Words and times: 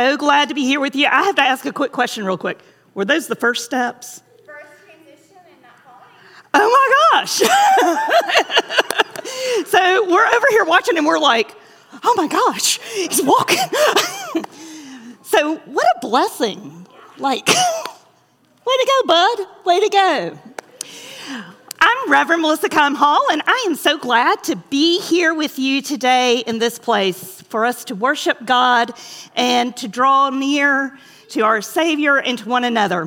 morning. 0.00 0.08
I 0.08 0.12
am 0.12 0.12
so 0.12 0.16
glad 0.16 0.48
to 0.48 0.54
be 0.54 0.64
here 0.64 0.80
with 0.80 0.96
you. 0.96 1.06
I 1.06 1.22
have 1.24 1.36
to 1.36 1.42
ask 1.42 1.66
a 1.66 1.72
quick 1.72 1.92
question, 1.92 2.24
real 2.24 2.38
quick. 2.38 2.60
Were 2.94 3.04
those 3.04 3.26
the 3.26 3.36
first 3.36 3.64
steps? 3.64 4.22
First 4.46 4.66
transition 4.84 5.36
and 5.36 5.62
not 5.62 5.76
falling. 5.84 6.08
Oh 6.54 6.68
my 6.78 6.88
gosh. 7.12 7.38
so 9.68 10.10
we're 10.10 10.26
over 10.26 10.46
here 10.50 10.64
watching 10.64 10.96
and 10.96 11.06
we're 11.06 11.18
like, 11.18 11.54
oh 12.02 12.14
my 12.16 12.26
gosh, 12.26 12.78
he's 12.94 13.22
walking. 13.22 13.58
so 15.22 15.56
what 15.56 15.86
a 15.96 16.00
blessing. 16.00 16.86
Like, 17.18 17.46
way 17.48 17.54
to 18.66 18.86
go, 18.86 19.06
bud. 19.06 19.46
Way 19.64 19.80
to 19.80 19.88
go. 19.88 20.38
I'm 21.82 22.10
Reverend 22.10 22.42
Melissa 22.42 22.68
Come 22.68 22.94
Hall, 22.94 23.22
and 23.32 23.42
I 23.46 23.64
am 23.66 23.74
so 23.74 23.96
glad 23.96 24.44
to 24.44 24.56
be 24.56 25.00
here 25.00 25.32
with 25.32 25.58
you 25.58 25.80
today 25.80 26.40
in 26.40 26.58
this 26.58 26.78
place 26.78 27.39
for 27.50 27.66
us 27.66 27.84
to 27.86 27.94
worship 27.94 28.46
God 28.46 28.92
and 29.34 29.76
to 29.78 29.88
draw 29.88 30.30
near 30.30 30.96
to 31.30 31.40
our 31.40 31.60
Savior 31.60 32.16
and 32.16 32.38
to 32.38 32.48
one 32.48 32.64
another. 32.64 33.02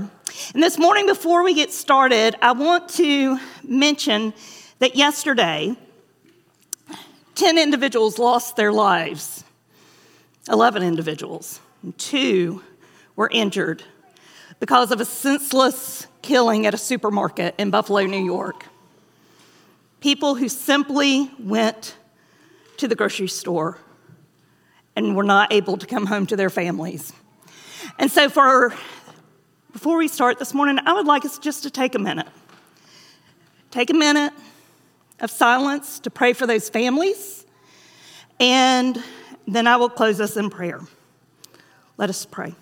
And 0.53 0.61
this 0.61 0.77
morning, 0.77 1.05
before 1.05 1.44
we 1.44 1.53
get 1.53 1.72
started, 1.72 2.36
I 2.41 2.52
want 2.52 2.89
to 2.89 3.39
mention 3.64 4.33
that 4.80 4.95
yesterday, 4.95 5.75
10 7.36 7.58
individuals 7.58 8.19
lost 8.19 8.55
their 8.55 8.71
lives, 8.71 9.44
11 10.49 10.83
individuals, 10.83 11.59
and 11.81 11.97
two 11.97 12.61
were 13.16 13.30
injured 13.31 13.83
because 14.59 14.91
of 14.91 14.99
a 14.99 15.05
senseless 15.05 16.08
killing 16.21 16.66
at 16.66 16.73
a 16.73 16.77
supermarket 16.77 17.55
in 17.58 17.69
Buffalo, 17.69 18.02
New 18.05 18.23
York. 18.23 18.66
People 19.99 20.36
who 20.36 20.49
simply 20.49 21.31
went 21.39 21.95
to 22.77 22.88
the 22.88 22.95
grocery 22.95 23.27
store 23.27 23.77
and 24.95 25.16
were 25.16 25.23
not 25.23 25.52
able 25.52 25.77
to 25.77 25.88
come 25.88 26.05
home 26.05 26.25
to 26.27 26.36
their 26.36 26.49
families. 26.49 27.13
And 27.99 28.11
so, 28.11 28.30
for 28.30 28.73
before 29.72 29.97
we 29.97 30.08
start 30.08 30.39
this 30.39 30.53
morning, 30.53 30.80
I 30.86 30.94
would 30.94 31.08
like 31.08 31.25
us 31.25 31.39
just 31.39 31.63
to 31.63 31.72
take 31.72 31.95
a 31.95 31.99
minute. 31.99 32.27
Take 33.71 33.89
a 33.89 33.95
minute 33.95 34.33
of 35.19 35.31
silence 35.31 35.99
to 35.99 36.11
pray 36.11 36.33
for 36.33 36.45
those 36.45 36.69
families, 36.69 37.45
and 38.39 39.02
then 39.47 39.67
I 39.67 39.77
will 39.77 39.89
close 39.89 40.21
us 40.21 40.38
in 40.38 40.49
prayer. 40.49 40.81
Let 41.97 42.09
us 42.09 42.25
pray. 42.25 42.55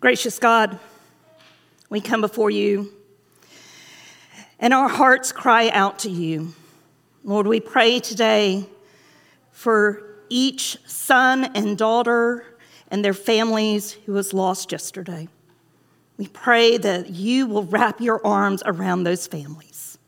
Gracious 0.00 0.38
God, 0.38 0.78
we 1.90 2.00
come 2.00 2.22
before 2.22 2.50
you 2.50 2.90
and 4.58 4.72
our 4.72 4.88
hearts 4.88 5.30
cry 5.30 5.68
out 5.68 5.98
to 5.98 6.10
you. 6.10 6.54
Lord, 7.22 7.46
we 7.46 7.60
pray 7.60 8.00
today 8.00 8.64
for 9.52 10.02
each 10.30 10.78
son 10.86 11.44
and 11.54 11.76
daughter 11.76 12.46
and 12.90 13.04
their 13.04 13.12
families 13.12 13.92
who 13.92 14.14
was 14.14 14.32
lost 14.32 14.72
yesterday. 14.72 15.28
We 16.16 16.28
pray 16.28 16.78
that 16.78 17.10
you 17.10 17.46
will 17.46 17.64
wrap 17.64 18.00
your 18.00 18.26
arms 18.26 18.62
around 18.64 19.04
those 19.04 19.26
families. 19.26 19.98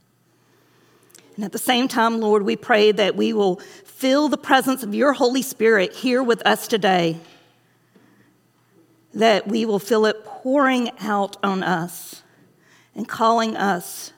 And 1.37 1.45
at 1.45 1.53
the 1.53 1.59
same 1.59 1.87
time, 1.87 2.19
Lord, 2.19 2.45
we 2.45 2.57
pray 2.57 2.93
that 2.93 3.15
we 3.15 3.35
will 3.35 3.57
feel 3.85 4.31
the 4.31 4.39
presence 4.39 4.83
of 4.83 4.95
your 4.95 5.13
Holy 5.13 5.43
Spirit 5.43 5.93
here 5.93 6.23
with 6.23 6.41
us 6.47 6.67
today 6.67 7.21
that 9.15 9.47
we 9.47 9.65
will 9.65 9.79
feel 9.79 10.07
it 10.07 10.25
pouring 10.25 10.91
out 11.01 11.37
on 11.43 11.63
us 11.63 12.23
and 12.95 13.09
calling 13.09 13.57
us 13.57 14.13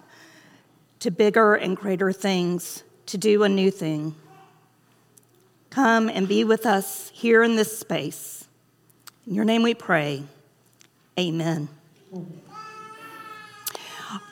to 1.01 1.11
bigger 1.11 1.55
and 1.55 1.77
greater 1.77 2.13
things, 2.13 2.83
to 3.07 3.19
do 3.19 3.43
a 3.43 3.49
new 3.49 3.71
thing. 3.71 4.15
Come 5.71 6.09
and 6.09 6.29
be 6.29 6.45
with 6.45 6.67
us 6.67 7.11
here 7.13 7.43
in 7.43 7.57
this 7.57 7.79
space. 7.79 8.47
In 9.27 9.35
your 9.35 9.45
name 9.45 9.63
we 9.63 9.75
pray. 9.75 10.23
Amen. 11.19 11.69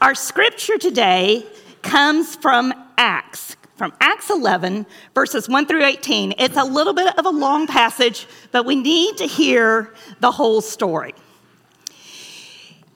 Our 0.00 0.14
scripture 0.14 0.78
today 0.78 1.44
comes 1.82 2.36
from 2.36 2.72
Acts 2.96 3.56
from 3.82 3.92
Acts 4.00 4.30
11, 4.30 4.86
verses 5.12 5.48
1 5.48 5.66
through 5.66 5.84
18. 5.84 6.34
It's 6.38 6.56
a 6.56 6.62
little 6.62 6.92
bit 6.92 7.18
of 7.18 7.26
a 7.26 7.30
long 7.30 7.66
passage, 7.66 8.28
but 8.52 8.64
we 8.64 8.76
need 8.76 9.16
to 9.16 9.26
hear 9.26 9.92
the 10.20 10.30
whole 10.30 10.60
story. 10.60 11.16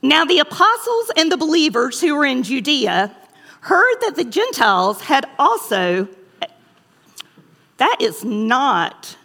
Now, 0.01 0.25
the 0.25 0.39
apostles 0.39 1.11
and 1.17 1.33
the 1.33 1.37
believers 1.37 2.01
who 2.01 2.15
were 2.15 2.25
in 2.25 2.45
Judea 2.45 3.13
heard 3.63 3.97
that 4.03 4.15
the 4.15 4.23
Gentiles 4.23 5.01
had 5.01 5.29
also, 5.41 6.07
that 7.79 7.97
is 7.99 8.25
not, 8.25 9.17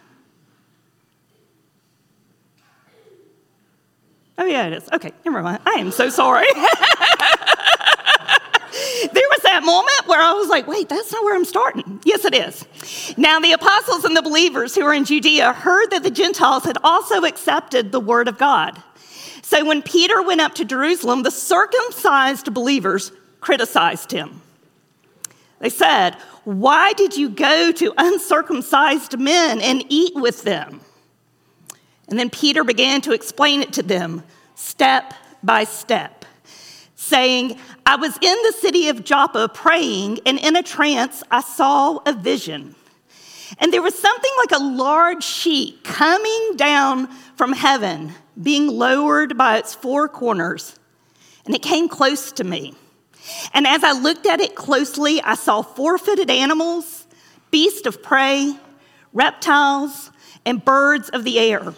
oh, 4.36 4.46
yeah, 4.46 4.66
it 4.66 4.72
is. 4.72 4.88
Okay, 4.92 5.12
never 5.24 5.40
mind. 5.44 5.60
I 5.64 5.74
am 5.74 5.92
so 5.92 6.10
sorry. 6.10 6.48
moment 9.62 10.06
where 10.06 10.20
I 10.20 10.32
was 10.32 10.48
like, 10.48 10.66
wait, 10.66 10.88
that's 10.88 11.12
not 11.12 11.24
where 11.24 11.34
I'm 11.34 11.44
starting. 11.44 12.00
Yes, 12.04 12.24
it 12.24 12.34
is. 12.34 13.16
Now, 13.16 13.40
the 13.40 13.52
apostles 13.52 14.04
and 14.04 14.16
the 14.16 14.22
believers 14.22 14.74
who 14.74 14.84
were 14.84 14.92
in 14.92 15.04
Judea 15.04 15.52
heard 15.52 15.90
that 15.90 16.02
the 16.02 16.10
Gentiles 16.10 16.64
had 16.64 16.78
also 16.82 17.24
accepted 17.24 17.92
the 17.92 18.00
word 18.00 18.28
of 18.28 18.38
God. 18.38 18.82
So 19.42 19.64
when 19.64 19.82
Peter 19.82 20.22
went 20.22 20.40
up 20.40 20.54
to 20.56 20.64
Jerusalem, 20.64 21.22
the 21.22 21.30
circumcised 21.30 22.52
believers 22.54 23.12
criticized 23.40 24.10
him. 24.10 24.40
They 25.58 25.68
said, 25.68 26.14
Why 26.44 26.92
did 26.92 27.16
you 27.16 27.28
go 27.28 27.70
to 27.72 27.94
uncircumcised 27.96 29.18
men 29.18 29.60
and 29.60 29.84
eat 29.88 30.14
with 30.14 30.42
them? 30.42 30.80
And 32.08 32.18
then 32.18 32.30
Peter 32.30 32.64
began 32.64 33.00
to 33.02 33.12
explain 33.12 33.62
it 33.62 33.72
to 33.74 33.82
them 33.82 34.22
step 34.54 35.14
by 35.42 35.64
step 35.64 36.21
saying, 37.12 37.58
I 37.84 37.96
was 37.96 38.16
in 38.22 38.38
the 38.42 38.54
city 38.58 38.88
of 38.88 39.04
Joppa 39.04 39.50
praying, 39.52 40.20
and 40.24 40.38
in 40.38 40.56
a 40.56 40.62
trance 40.62 41.22
I 41.30 41.42
saw 41.42 41.98
a 42.06 42.14
vision. 42.14 42.74
And 43.58 43.70
there 43.70 43.82
was 43.82 43.98
something 43.98 44.30
like 44.38 44.58
a 44.58 44.64
large 44.64 45.22
sheet 45.22 45.84
coming 45.84 46.56
down 46.56 47.08
from 47.36 47.52
heaven, 47.52 48.14
being 48.42 48.66
lowered 48.66 49.36
by 49.36 49.58
its 49.58 49.74
four 49.74 50.08
corners. 50.08 50.78
And 51.44 51.54
it 51.54 51.60
came 51.60 51.86
close 51.86 52.32
to 52.32 52.44
me. 52.44 52.74
And 53.52 53.66
as 53.66 53.84
I 53.84 53.92
looked 53.92 54.24
at 54.24 54.40
it 54.40 54.54
closely, 54.54 55.20
I 55.20 55.34
saw 55.34 55.60
four 55.60 55.98
footed 55.98 56.30
animals, 56.30 57.06
beasts 57.50 57.86
of 57.86 58.02
prey, 58.02 58.56
reptiles, 59.12 60.10
and 60.46 60.64
birds 60.64 61.10
of 61.10 61.24
the 61.24 61.38
air. 61.38 61.74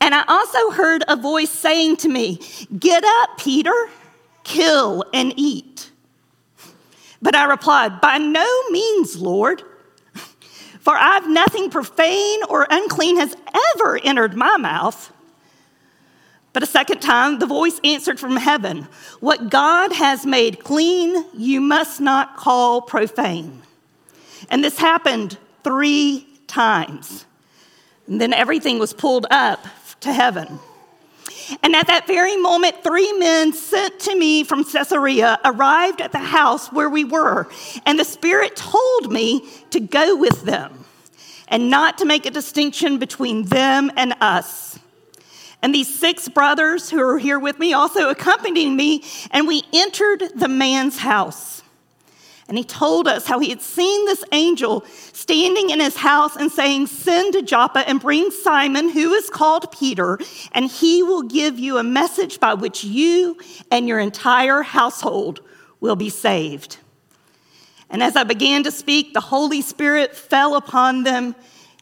And 0.00 0.14
I 0.14 0.22
also 0.28 0.70
heard 0.70 1.02
a 1.08 1.16
voice 1.16 1.50
saying 1.50 1.96
to 1.98 2.08
me, 2.08 2.40
Get 2.78 3.02
up, 3.02 3.38
Peter 3.38 3.74
kill, 4.48 5.04
and 5.12 5.32
eat. 5.36 5.90
But 7.20 7.36
I 7.36 7.44
replied, 7.44 8.00
By 8.00 8.18
no 8.18 8.46
means, 8.70 9.16
Lord, 9.20 9.62
for 10.80 10.94
I've 10.94 11.28
nothing 11.28 11.70
profane 11.70 12.40
or 12.48 12.66
unclean 12.70 13.18
has 13.18 13.36
ever 13.74 13.98
entered 14.02 14.34
my 14.34 14.56
mouth. 14.56 15.12
But 16.54 16.62
a 16.62 16.66
second 16.66 17.00
time, 17.00 17.38
the 17.38 17.46
voice 17.46 17.78
answered 17.84 18.18
from 18.18 18.36
heaven, 18.36 18.88
What 19.20 19.50
God 19.50 19.92
has 19.92 20.24
made 20.24 20.64
clean, 20.64 21.24
you 21.34 21.60
must 21.60 22.00
not 22.00 22.36
call 22.36 22.80
profane. 22.80 23.62
And 24.50 24.64
this 24.64 24.78
happened 24.78 25.36
three 25.62 26.26
times. 26.46 27.26
And 28.06 28.18
then 28.20 28.32
everything 28.32 28.78
was 28.78 28.94
pulled 28.94 29.26
up 29.30 29.66
to 30.00 30.12
heaven. 30.12 30.58
And 31.62 31.74
at 31.74 31.86
that 31.86 32.06
very 32.06 32.36
moment, 32.36 32.82
three 32.82 33.12
men 33.14 33.52
sent 33.52 34.00
to 34.00 34.16
me 34.16 34.44
from 34.44 34.64
Caesarea 34.64 35.38
arrived 35.44 36.00
at 36.00 36.12
the 36.12 36.18
house 36.18 36.72
where 36.72 36.90
we 36.90 37.04
were. 37.04 37.48
And 37.86 37.98
the 37.98 38.04
Spirit 38.04 38.56
told 38.56 39.12
me 39.12 39.48
to 39.70 39.80
go 39.80 40.16
with 40.16 40.42
them 40.42 40.84
and 41.48 41.70
not 41.70 41.98
to 41.98 42.04
make 42.04 42.26
a 42.26 42.30
distinction 42.30 42.98
between 42.98 43.44
them 43.44 43.90
and 43.96 44.14
us. 44.20 44.78
And 45.62 45.74
these 45.74 45.92
six 45.92 46.28
brothers 46.28 46.88
who 46.88 47.00
are 47.00 47.18
here 47.18 47.38
with 47.38 47.58
me 47.58 47.72
also 47.72 48.10
accompanied 48.10 48.70
me, 48.70 49.02
and 49.30 49.48
we 49.48 49.62
entered 49.72 50.22
the 50.36 50.48
man's 50.48 50.98
house. 50.98 51.57
And 52.48 52.56
he 52.56 52.64
told 52.64 53.06
us 53.06 53.26
how 53.26 53.38
he 53.40 53.50
had 53.50 53.60
seen 53.60 54.06
this 54.06 54.24
angel 54.32 54.84
standing 55.12 55.68
in 55.68 55.80
his 55.80 55.96
house 55.96 56.34
and 56.34 56.50
saying, 56.50 56.86
Send 56.86 57.34
to 57.34 57.42
Joppa 57.42 57.86
and 57.86 58.00
bring 58.00 58.30
Simon, 58.30 58.88
who 58.88 59.12
is 59.12 59.28
called 59.28 59.70
Peter, 59.70 60.18
and 60.52 60.66
he 60.66 61.02
will 61.02 61.22
give 61.22 61.58
you 61.58 61.76
a 61.76 61.82
message 61.82 62.40
by 62.40 62.54
which 62.54 62.84
you 62.84 63.36
and 63.70 63.86
your 63.86 64.00
entire 64.00 64.62
household 64.62 65.42
will 65.80 65.94
be 65.94 66.08
saved. 66.08 66.78
And 67.90 68.02
as 68.02 68.16
I 68.16 68.24
began 68.24 68.62
to 68.64 68.70
speak, 68.70 69.12
the 69.12 69.20
Holy 69.20 69.60
Spirit 69.60 70.16
fell 70.16 70.56
upon 70.56 71.04
them 71.04 71.34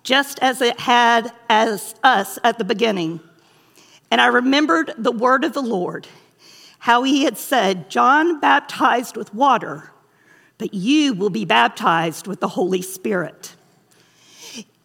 just 0.02 0.40
as 0.40 0.60
it 0.60 0.80
had 0.80 1.32
as 1.48 1.94
us 2.02 2.40
at 2.42 2.58
the 2.58 2.64
beginning. 2.64 3.20
And 4.10 4.20
I 4.20 4.26
remembered 4.26 4.94
the 4.98 5.12
word 5.12 5.44
of 5.44 5.52
the 5.52 5.62
Lord, 5.62 6.08
how 6.80 7.04
he 7.04 7.22
had 7.22 7.38
said, 7.38 7.88
John 7.88 8.40
baptized 8.40 9.16
with 9.16 9.32
water 9.32 9.92
but 10.58 10.74
you 10.74 11.14
will 11.14 11.30
be 11.30 11.44
baptized 11.44 12.26
with 12.26 12.40
the 12.40 12.48
Holy 12.48 12.82
Spirit. 12.82 13.54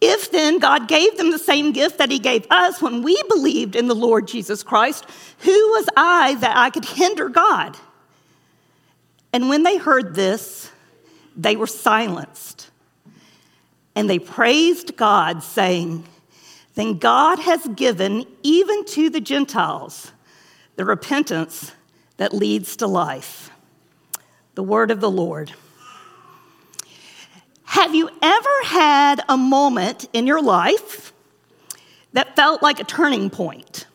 If 0.00 0.32
then 0.32 0.58
God 0.58 0.88
gave 0.88 1.16
them 1.16 1.30
the 1.30 1.38
same 1.38 1.72
gift 1.72 1.98
that 1.98 2.10
He 2.10 2.18
gave 2.18 2.46
us 2.50 2.82
when 2.82 3.02
we 3.02 3.22
believed 3.28 3.76
in 3.76 3.86
the 3.86 3.94
Lord 3.94 4.26
Jesus 4.26 4.62
Christ, 4.62 5.06
who 5.38 5.50
was 5.50 5.88
I 5.96 6.34
that 6.40 6.56
I 6.56 6.70
could 6.70 6.84
hinder 6.84 7.28
God? 7.28 7.76
And 9.32 9.48
when 9.48 9.62
they 9.62 9.76
heard 9.76 10.14
this, 10.14 10.70
they 11.36 11.56
were 11.56 11.66
silenced. 11.66 12.70
And 13.94 14.08
they 14.10 14.18
praised 14.18 14.96
God, 14.96 15.42
saying, 15.42 16.04
Then 16.74 16.98
God 16.98 17.38
has 17.38 17.66
given 17.68 18.26
even 18.42 18.84
to 18.86 19.08
the 19.08 19.20
Gentiles 19.20 20.12
the 20.76 20.84
repentance 20.84 21.72
that 22.16 22.32
leads 22.32 22.76
to 22.76 22.86
life. 22.86 23.50
The 24.54 24.62
word 24.62 24.90
of 24.90 25.00
the 25.00 25.10
Lord. 25.10 25.52
Have 27.72 27.94
you 27.94 28.10
ever 28.20 28.64
had 28.64 29.22
a 29.30 29.38
moment 29.38 30.06
in 30.12 30.26
your 30.26 30.42
life 30.42 31.14
that 32.12 32.36
felt 32.36 32.62
like 32.62 32.80
a 32.80 32.84
turning 32.84 33.30
point? 33.30 33.86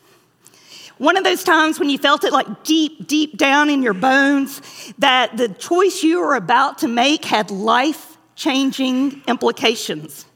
One 0.96 1.16
of 1.16 1.22
those 1.22 1.44
times 1.44 1.78
when 1.78 1.88
you 1.88 1.96
felt 1.96 2.24
it 2.24 2.32
like 2.32 2.64
deep, 2.64 3.06
deep 3.06 3.36
down 3.36 3.70
in 3.70 3.84
your 3.84 3.94
bones 3.94 4.92
that 4.98 5.36
the 5.36 5.48
choice 5.50 6.02
you 6.02 6.18
were 6.18 6.34
about 6.34 6.78
to 6.78 6.88
make 6.88 7.24
had 7.24 7.52
life 7.52 8.18
changing 8.34 9.22
implications. 9.28 10.26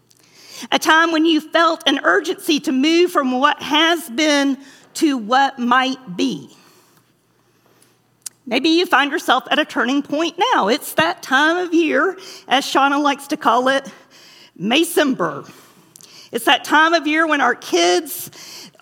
A 0.70 0.78
time 0.78 1.10
when 1.10 1.26
you 1.26 1.40
felt 1.40 1.82
an 1.88 1.98
urgency 2.04 2.60
to 2.60 2.70
move 2.70 3.10
from 3.10 3.40
what 3.40 3.60
has 3.60 4.08
been 4.10 4.56
to 4.94 5.18
what 5.18 5.58
might 5.58 6.16
be. 6.16 6.48
Maybe 8.44 8.70
you 8.70 8.86
find 8.86 9.12
yourself 9.12 9.44
at 9.50 9.58
a 9.58 9.64
turning 9.64 10.02
point 10.02 10.36
now. 10.54 10.68
It's 10.68 10.94
that 10.94 11.22
time 11.22 11.58
of 11.58 11.72
year, 11.72 12.18
as 12.48 12.64
Shauna 12.64 13.00
likes 13.00 13.28
to 13.28 13.36
call 13.36 13.68
it, 13.68 13.88
Maycember. 14.58 15.50
It's 16.32 16.46
that 16.46 16.64
time 16.64 16.92
of 16.92 17.06
year 17.06 17.26
when 17.26 17.40
our 17.40 17.54
kids, 17.54 18.30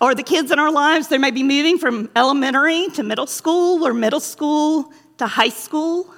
or 0.01 0.15
the 0.15 0.23
kids 0.23 0.51
in 0.51 0.57
our 0.57 0.71
lives, 0.71 1.09
they 1.09 1.19
may 1.19 1.31
be 1.31 1.43
moving 1.43 1.77
from 1.77 2.09
elementary 2.15 2.87
to 2.95 3.03
middle 3.03 3.27
school 3.27 3.85
or 3.85 3.93
middle 3.93 4.19
school 4.19 4.91
to 5.17 5.27
high 5.27 5.49
school. 5.49 6.11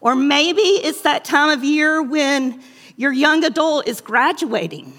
Or 0.00 0.14
maybe 0.14 0.60
it's 0.60 1.02
that 1.02 1.24
time 1.24 1.50
of 1.50 1.64
year 1.64 2.02
when 2.02 2.62
your 2.96 3.12
young 3.12 3.42
adult 3.44 3.88
is 3.88 4.02
graduating 4.02 4.92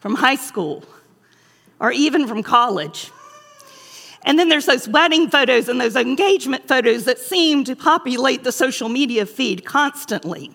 from 0.00 0.16
high 0.16 0.36
school 0.36 0.82
or 1.78 1.92
even 1.92 2.26
from 2.26 2.42
college. 2.42 3.12
And 4.22 4.38
then 4.38 4.48
there's 4.48 4.66
those 4.66 4.86
wedding 4.86 5.30
photos 5.30 5.68
and 5.68 5.80
those 5.80 5.96
engagement 5.96 6.68
photos 6.68 7.04
that 7.04 7.18
seem 7.18 7.64
to 7.64 7.74
populate 7.74 8.44
the 8.44 8.52
social 8.52 8.88
media 8.88 9.24
feed 9.24 9.64
constantly. 9.64 10.52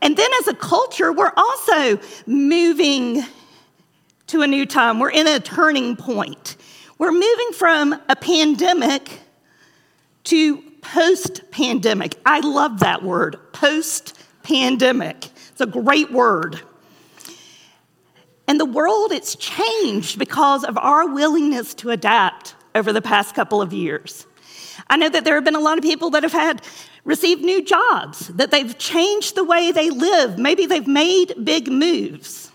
And 0.00 0.16
then 0.16 0.30
as 0.40 0.48
a 0.48 0.54
culture, 0.54 1.12
we're 1.12 1.32
also 1.36 2.00
moving 2.26 3.24
to 4.28 4.42
a 4.42 4.46
new 4.46 4.66
time. 4.66 5.00
We're 5.00 5.10
in 5.10 5.26
a 5.26 5.40
turning 5.40 5.96
point. 5.96 6.56
We're 6.98 7.12
moving 7.12 7.52
from 7.52 8.00
a 8.08 8.16
pandemic 8.16 9.20
to 10.24 10.62
post 10.80 11.50
pandemic. 11.50 12.16
I 12.26 12.40
love 12.40 12.80
that 12.80 13.02
word, 13.02 13.38
post 13.52 14.18
pandemic. 14.42 15.26
It's 15.50 15.60
a 15.60 15.66
great 15.66 16.10
word. 16.10 16.60
And 18.48 18.58
the 18.58 18.64
world, 18.64 19.12
it's 19.12 19.36
changed 19.36 20.18
because 20.18 20.64
of 20.64 20.78
our 20.78 21.06
willingness 21.06 21.74
to 21.74 21.90
adapt 21.90 22.54
over 22.74 22.94
the 22.94 23.02
past 23.02 23.34
couple 23.34 23.60
of 23.60 23.74
years. 23.74 24.26
I 24.88 24.96
know 24.96 25.10
that 25.10 25.24
there 25.24 25.34
have 25.34 25.44
been 25.44 25.54
a 25.54 25.60
lot 25.60 25.76
of 25.76 25.84
people 25.84 26.08
that 26.10 26.22
have 26.22 26.32
had 26.32 26.62
received 27.04 27.42
new 27.42 27.62
jobs, 27.62 28.28
that 28.28 28.50
they've 28.50 28.76
changed 28.78 29.34
the 29.34 29.44
way 29.44 29.70
they 29.70 29.90
live. 29.90 30.38
Maybe 30.38 30.64
they've 30.64 30.86
made 30.86 31.34
big 31.44 31.70
moves. 31.70 32.50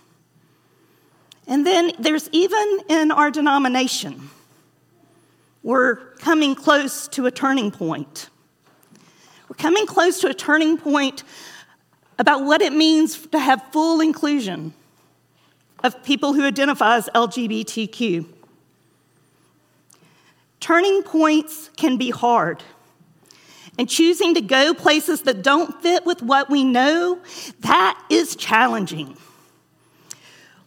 And 1.46 1.66
then 1.66 1.92
there's 2.00 2.28
even 2.32 2.80
in 2.90 3.12
our 3.12 3.30
denomination, 3.30 4.30
we're 5.62 5.98
coming 6.18 6.56
close 6.56 7.08
to 7.10 7.28
a 7.28 7.32
turning 7.32 7.70
point. 7.70 8.30
We're 9.48 9.58
coming 9.58 9.86
close 9.86 10.22
to 10.22 10.28
a 10.28 10.34
turning 10.34 10.78
point 10.78 11.24
about 12.18 12.44
what 12.46 12.62
it 12.62 12.74
means 12.74 13.28
to 13.28 13.38
have 13.38 13.62
full 13.72 14.02
inclusion 14.02 14.74
of 15.84 16.04
people 16.04 16.34
who 16.34 16.46
identify 16.46 16.96
as 16.96 17.10
LGBTQ. 17.14 18.26
Turning 20.60 21.04
points 21.04 21.70
can 21.76 21.98
be 21.98 22.10
hard. 22.10 22.64
And 23.78 23.90
choosing 23.90 24.36
to 24.36 24.42
go 24.42 24.74
places 24.74 25.24
that 25.24 25.42
don't 25.42 25.82
fit 25.82 26.06
with 26.06 26.22
what 26.22 26.50
we 26.50 26.64
know, 26.64 27.20
that 27.62 28.02
is 28.10 28.36
challenging. 28.36 29.18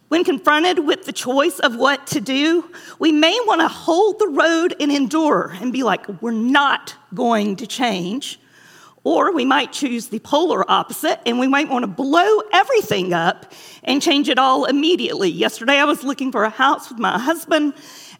When 0.09 0.23
confronted 0.23 0.79
with 0.79 1.05
the 1.05 1.11
choice 1.11 1.59
of 1.59 1.75
what 1.75 2.07
to 2.07 2.21
do, 2.21 2.69
we 2.99 3.11
may 3.11 3.37
want 3.45 3.61
to 3.61 3.67
hold 3.67 4.19
the 4.19 4.27
road 4.27 4.75
and 4.79 4.91
endure 4.91 5.55
and 5.59 5.73
be 5.73 5.83
like, 5.83 6.07
we're 6.21 6.31
not 6.31 6.95
going 7.13 7.55
to 7.57 7.67
change. 7.67 8.39
Or 9.07 9.31
we 9.31 9.45
might 9.45 9.71
choose 9.71 10.07
the 10.07 10.19
polar 10.19 10.69
opposite 10.69 11.21
and 11.25 11.39
we 11.39 11.47
might 11.47 11.69
want 11.69 11.83
to 11.83 11.87
blow 11.87 12.41
everything 12.51 13.13
up 13.13 13.53
and 13.85 14.01
change 14.01 14.27
it 14.27 14.37
all 14.37 14.65
immediately. 14.65 15.29
Yesterday, 15.29 15.79
I 15.79 15.85
was 15.85 16.03
looking 16.03 16.29
for 16.29 16.43
a 16.43 16.49
house 16.49 16.89
with 16.89 16.99
my 16.99 17.17
husband, 17.17 17.73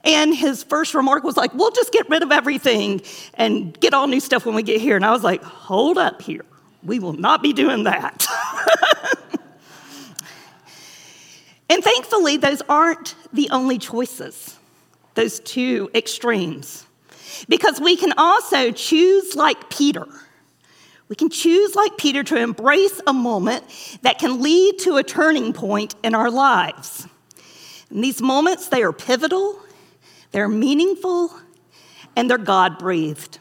and 0.06 0.34
his 0.34 0.64
first 0.64 0.94
remark 0.94 1.26
was 1.26 1.36
like, 1.36 1.54
We'll 1.54 1.72
just 1.72 1.92
get 1.92 2.08
rid 2.08 2.24
of 2.24 2.32
everything 2.32 3.02
and 3.34 3.78
get 3.82 3.94
all 3.94 4.08
new 4.08 4.22
stuff 4.22 4.46
when 4.46 4.56
we 4.56 4.64
get 4.64 4.80
here. 4.80 4.96
And 4.96 5.04
I 5.04 5.12
was 5.12 5.26
like, 5.26 5.44
Hold 5.44 5.98
up 5.98 6.22
here. 6.22 6.46
We 6.82 7.00
will 7.00 7.12
not 7.12 7.44
be 7.44 7.52
doing 7.52 7.84
that. 7.84 8.26
and 11.70 11.84
thankfully, 11.84 12.38
those 12.38 12.62
aren't 12.70 13.14
the 13.34 13.50
only 13.50 13.78
choices, 13.78 14.56
those 15.16 15.42
two 15.42 15.92
extremes. 15.94 16.86
Because 17.50 17.82
we 17.82 17.98
can 17.98 18.14
also 18.18 18.72
choose 18.72 19.36
like 19.36 19.70
Peter 19.70 20.08
we 21.10 21.16
can 21.16 21.30
choose, 21.30 21.76
like 21.76 21.98
Peter, 21.98 22.24
to 22.24 22.38
embrace 22.38 23.00
a 23.08 23.14
moment 23.14 23.64
that 24.02 24.20
can 24.20 24.42
lead 24.42 24.80
to 24.80 24.98
a 24.98 25.04
turning 25.04 25.54
point 25.54 25.96
in 26.04 26.14
our 26.14 26.30
lives. 26.30 27.08
And 27.90 28.04
these 28.04 28.22
moments, 28.22 28.68
they 28.68 28.84
are 28.84 28.92
pivotal, 28.92 29.60
they're 30.32 30.50
meaningful, 30.50 31.32
and 32.16 32.30
they're 32.30 32.38
God 32.38 32.78
breathed. 32.78 33.40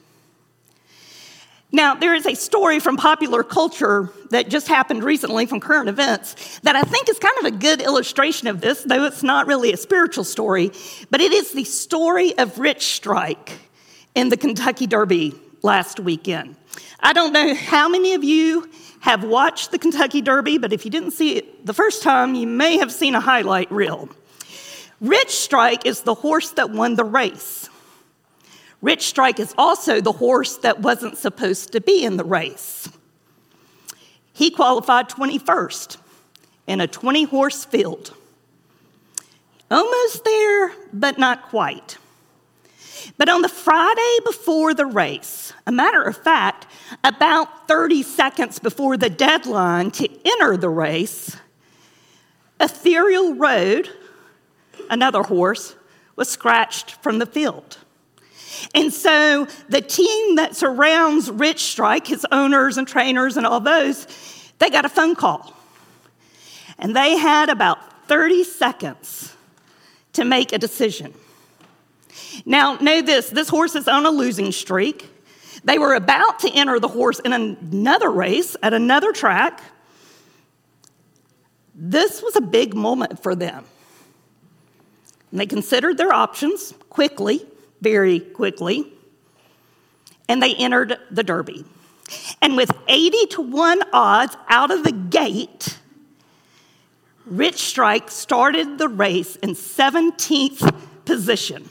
Now, 1.72 1.94
there 1.94 2.14
is 2.14 2.26
a 2.26 2.34
story 2.34 2.78
from 2.78 2.96
popular 2.96 3.42
culture 3.42 4.10
that 4.30 4.48
just 4.48 4.68
happened 4.68 5.02
recently 5.02 5.46
from 5.46 5.58
current 5.58 5.88
events 5.88 6.60
that 6.60 6.76
I 6.76 6.82
think 6.82 7.08
is 7.08 7.18
kind 7.18 7.36
of 7.40 7.44
a 7.46 7.50
good 7.50 7.82
illustration 7.82 8.46
of 8.46 8.60
this, 8.60 8.82
though 8.84 9.04
it's 9.04 9.24
not 9.24 9.46
really 9.46 9.72
a 9.72 9.76
spiritual 9.76 10.24
story, 10.24 10.70
but 11.10 11.20
it 11.20 11.32
is 11.32 11.52
the 11.52 11.64
story 11.64 12.38
of 12.38 12.58
Rich 12.58 12.94
Strike 12.94 13.52
in 14.14 14.28
the 14.28 14.36
Kentucky 14.36 14.86
Derby 14.86 15.34
last 15.62 15.98
weekend. 15.98 16.54
I 17.00 17.12
don't 17.12 17.32
know 17.32 17.54
how 17.54 17.88
many 17.88 18.14
of 18.14 18.24
you 18.24 18.68
have 19.00 19.24
watched 19.24 19.70
the 19.70 19.78
Kentucky 19.78 20.20
Derby, 20.20 20.58
but 20.58 20.72
if 20.72 20.84
you 20.84 20.90
didn't 20.90 21.12
see 21.12 21.36
it 21.36 21.66
the 21.66 21.74
first 21.74 22.02
time, 22.02 22.34
you 22.34 22.46
may 22.46 22.78
have 22.78 22.90
seen 22.90 23.14
a 23.14 23.20
highlight 23.20 23.70
reel. 23.70 24.08
Rich 25.00 25.30
Strike 25.30 25.86
is 25.86 26.00
the 26.02 26.14
horse 26.14 26.50
that 26.52 26.70
won 26.70 26.96
the 26.96 27.04
race. 27.04 27.68
Rich 28.80 29.06
Strike 29.06 29.40
is 29.40 29.54
also 29.58 30.00
the 30.00 30.12
horse 30.12 30.56
that 30.58 30.80
wasn't 30.80 31.18
supposed 31.18 31.72
to 31.72 31.80
be 31.80 32.04
in 32.04 32.16
the 32.16 32.24
race. 32.24 32.88
He 34.32 34.50
qualified 34.50 35.08
21st 35.08 35.96
in 36.66 36.80
a 36.80 36.86
20 36.86 37.24
horse 37.24 37.64
field. 37.64 38.14
Almost 39.70 40.24
there, 40.24 40.72
but 40.92 41.18
not 41.18 41.42
quite. 41.48 41.98
But 43.18 43.28
on 43.28 43.42
the 43.42 43.48
Friday 43.48 44.18
before 44.24 44.74
the 44.74 44.86
race, 44.86 45.52
a 45.66 45.72
matter 45.72 46.02
of 46.02 46.16
fact, 46.16 46.66
about 47.04 47.68
30 47.68 48.02
seconds 48.02 48.58
before 48.58 48.96
the 48.96 49.10
deadline 49.10 49.90
to 49.92 50.08
enter 50.24 50.56
the 50.56 50.68
race, 50.68 51.36
Ethereal 52.60 53.34
Road, 53.34 53.90
another 54.90 55.22
horse, 55.22 55.74
was 56.16 56.28
scratched 56.28 56.92
from 57.02 57.18
the 57.18 57.26
field. 57.26 57.78
And 58.74 58.92
so 58.92 59.46
the 59.68 59.82
team 59.82 60.36
that 60.36 60.56
surrounds 60.56 61.30
Rich 61.30 61.60
Strike, 61.60 62.06
his 62.06 62.26
owners 62.32 62.78
and 62.78 62.88
trainers 62.88 63.36
and 63.36 63.46
all 63.46 63.60
those, 63.60 64.06
they 64.58 64.70
got 64.70 64.84
a 64.84 64.88
phone 64.88 65.14
call. 65.14 65.52
And 66.78 66.96
they 66.96 67.16
had 67.16 67.48
about 67.48 68.08
30 68.08 68.44
seconds 68.44 69.34
to 70.14 70.24
make 70.24 70.52
a 70.52 70.58
decision. 70.58 71.12
Now, 72.44 72.76
know 72.76 73.02
this 73.02 73.30
this 73.30 73.48
horse 73.48 73.74
is 73.74 73.88
on 73.88 74.06
a 74.06 74.10
losing 74.10 74.52
streak. 74.52 75.10
They 75.64 75.78
were 75.78 75.94
about 75.94 76.40
to 76.40 76.50
enter 76.50 76.78
the 76.78 76.88
horse 76.88 77.18
in 77.18 77.32
another 77.32 78.10
race 78.10 78.56
at 78.62 78.72
another 78.72 79.12
track. 79.12 79.60
This 81.74 82.22
was 82.22 82.36
a 82.36 82.40
big 82.40 82.74
moment 82.74 83.22
for 83.22 83.34
them. 83.34 83.64
And 85.30 85.40
they 85.40 85.46
considered 85.46 85.98
their 85.98 86.12
options 86.12 86.72
quickly, 86.88 87.44
very 87.80 88.20
quickly, 88.20 88.92
and 90.28 90.42
they 90.42 90.54
entered 90.54 90.98
the 91.10 91.22
Derby. 91.22 91.64
And 92.40 92.56
with 92.56 92.70
80 92.88 93.26
to 93.26 93.42
1 93.42 93.82
odds 93.92 94.36
out 94.48 94.70
of 94.70 94.84
the 94.84 94.92
gate, 94.92 95.78
Rich 97.26 97.56
Strike 97.56 98.10
started 98.10 98.78
the 98.78 98.88
race 98.88 99.36
in 99.36 99.50
17th 99.50 100.74
position. 101.04 101.68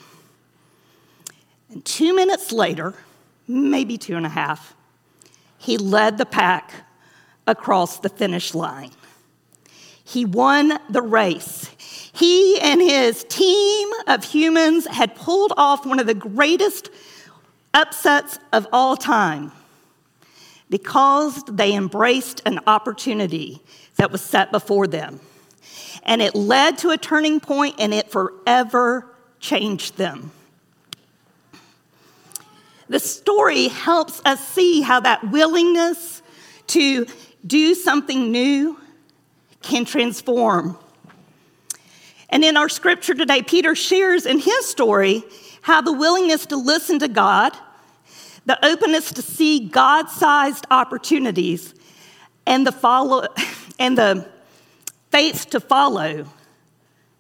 And 1.75 1.83
two 1.83 2.15
minutes 2.15 2.53
later, 2.53 2.93
maybe 3.49 3.97
two 3.97 4.15
and 4.15 4.25
a 4.25 4.29
half, 4.29 4.73
he 5.57 5.77
led 5.77 6.17
the 6.17 6.25
pack 6.25 6.71
across 7.45 7.99
the 7.99 8.07
finish 8.07 8.55
line. 8.55 8.91
He 10.05 10.23
won 10.23 10.79
the 10.89 11.01
race. 11.01 11.69
He 12.13 12.57
and 12.61 12.79
his 12.79 13.25
team 13.25 13.89
of 14.07 14.23
humans 14.23 14.87
had 14.87 15.15
pulled 15.15 15.51
off 15.57 15.85
one 15.85 15.99
of 15.99 16.07
the 16.07 16.13
greatest 16.13 16.89
upsets 17.73 18.39
of 18.53 18.67
all 18.71 18.95
time 18.95 19.51
because 20.69 21.43
they 21.43 21.73
embraced 21.73 22.41
an 22.45 22.61
opportunity 22.67 23.61
that 23.97 24.13
was 24.13 24.21
set 24.21 24.49
before 24.53 24.87
them. 24.87 25.19
And 26.03 26.21
it 26.21 26.35
led 26.35 26.77
to 26.79 26.91
a 26.91 26.97
turning 26.97 27.41
point 27.41 27.75
and 27.79 27.93
it 27.93 28.11
forever 28.11 29.13
changed 29.41 29.97
them. 29.97 30.31
The 32.87 32.99
story 32.99 33.67
helps 33.67 34.21
us 34.25 34.45
see 34.47 34.81
how 34.81 34.99
that 35.01 35.31
willingness 35.31 36.21
to 36.67 37.07
do 37.45 37.75
something 37.75 38.31
new 38.31 38.79
can 39.61 39.85
transform. 39.85 40.77
And 42.29 42.43
in 42.43 42.57
our 42.57 42.69
scripture 42.69 43.13
today, 43.13 43.41
Peter 43.41 43.75
shares 43.75 44.25
in 44.25 44.39
his 44.39 44.67
story 44.67 45.23
how 45.61 45.81
the 45.81 45.93
willingness 45.93 46.45
to 46.47 46.57
listen 46.57 46.99
to 46.99 47.07
God, 47.07 47.55
the 48.45 48.63
openness 48.63 49.11
to 49.13 49.21
see 49.21 49.67
God 49.67 50.09
sized 50.09 50.65
opportunities, 50.69 51.73
and 52.45 52.67
the, 52.67 52.71
follow, 52.71 53.27
and 53.79 53.97
the 53.97 54.27
faith 55.11 55.49
to 55.51 55.59
follow 55.59 56.27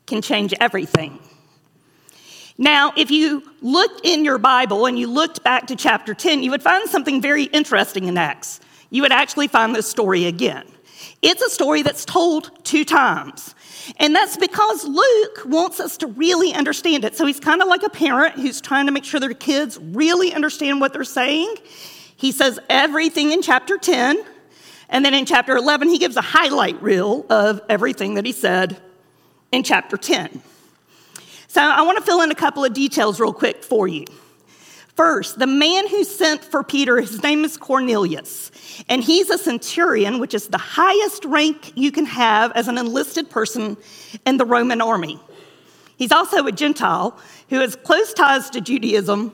can 0.05 0.21
change 0.21 0.53
everything. 0.59 1.19
Now, 2.57 2.93
if 2.95 3.11
you 3.11 3.43
looked 3.61 4.05
in 4.05 4.23
your 4.23 4.37
Bible 4.37 4.85
and 4.85 4.97
you 4.97 5.07
looked 5.07 5.43
back 5.43 5.67
to 5.67 5.75
chapter 5.75 6.13
10, 6.13 6.41
you 6.41 6.51
would 6.51 6.63
find 6.63 6.89
something 6.89 7.21
very 7.21 7.43
interesting 7.45 8.07
in 8.07 8.17
Acts. 8.17 8.61
You 8.89 9.01
would 9.01 9.11
actually 9.11 9.47
find 9.47 9.75
this 9.75 9.89
story 9.89 10.25
again. 10.25 10.65
It's 11.21 11.41
a 11.41 11.49
story 11.49 11.81
that's 11.81 12.05
told 12.05 12.51
two 12.63 12.85
times. 12.85 13.55
And 13.97 14.15
that's 14.15 14.37
because 14.37 14.85
Luke 14.85 15.41
wants 15.45 15.79
us 15.79 15.97
to 15.97 16.07
really 16.07 16.53
understand 16.53 17.03
it. 17.03 17.15
So 17.15 17.25
he's 17.25 17.39
kind 17.39 17.61
of 17.61 17.67
like 17.67 17.83
a 17.83 17.89
parent 17.89 18.35
who's 18.35 18.61
trying 18.61 18.85
to 18.85 18.91
make 18.91 19.03
sure 19.03 19.19
their 19.19 19.33
kids 19.33 19.77
really 19.79 20.33
understand 20.33 20.79
what 20.79 20.93
they're 20.93 21.03
saying. 21.03 21.55
He 22.15 22.31
says 22.31 22.59
everything 22.69 23.31
in 23.31 23.41
chapter 23.41 23.77
10. 23.77 24.23
And 24.87 25.03
then 25.03 25.13
in 25.13 25.25
chapter 25.25 25.57
11, 25.57 25.89
he 25.89 25.97
gives 25.97 26.15
a 26.15 26.21
highlight 26.21 26.81
reel 26.81 27.25
of 27.29 27.61
everything 27.67 28.15
that 28.15 28.25
he 28.25 28.31
said 28.31 28.81
in 29.51 29.63
chapter 29.63 29.97
10. 29.97 30.41
So 31.55 31.61
I 31.61 31.83
want 31.83 31.97
to 31.97 32.03
fill 32.03 32.19
in 32.19 32.31
a 32.31 32.35
couple 32.35 32.65
of 32.65 32.73
details 32.73 33.17
real 33.17 33.31
quick 33.31 33.63
for 33.63 33.87
you. 33.87 34.03
First, 34.97 35.39
the 35.39 35.47
man 35.47 35.87
who 35.87 36.03
sent 36.03 36.43
for 36.43 36.65
Peter, 36.65 36.99
his 36.99 37.23
name 37.23 37.45
is 37.45 37.55
Cornelius, 37.55 38.51
and 38.89 39.01
he's 39.01 39.29
a 39.29 39.37
centurion, 39.37 40.19
which 40.19 40.33
is 40.33 40.49
the 40.49 40.57
highest 40.57 41.23
rank 41.23 41.71
you 41.73 41.93
can 41.93 42.07
have 42.07 42.51
as 42.57 42.67
an 42.67 42.77
enlisted 42.77 43.29
person 43.29 43.77
in 44.25 44.35
the 44.35 44.43
Roman 44.43 44.81
army. 44.81 45.17
He's 45.95 46.11
also 46.11 46.45
a 46.45 46.51
Gentile 46.51 47.17
who 47.49 47.61
has 47.61 47.77
close 47.77 48.13
ties 48.13 48.49
to 48.49 48.59
Judaism, 48.59 49.31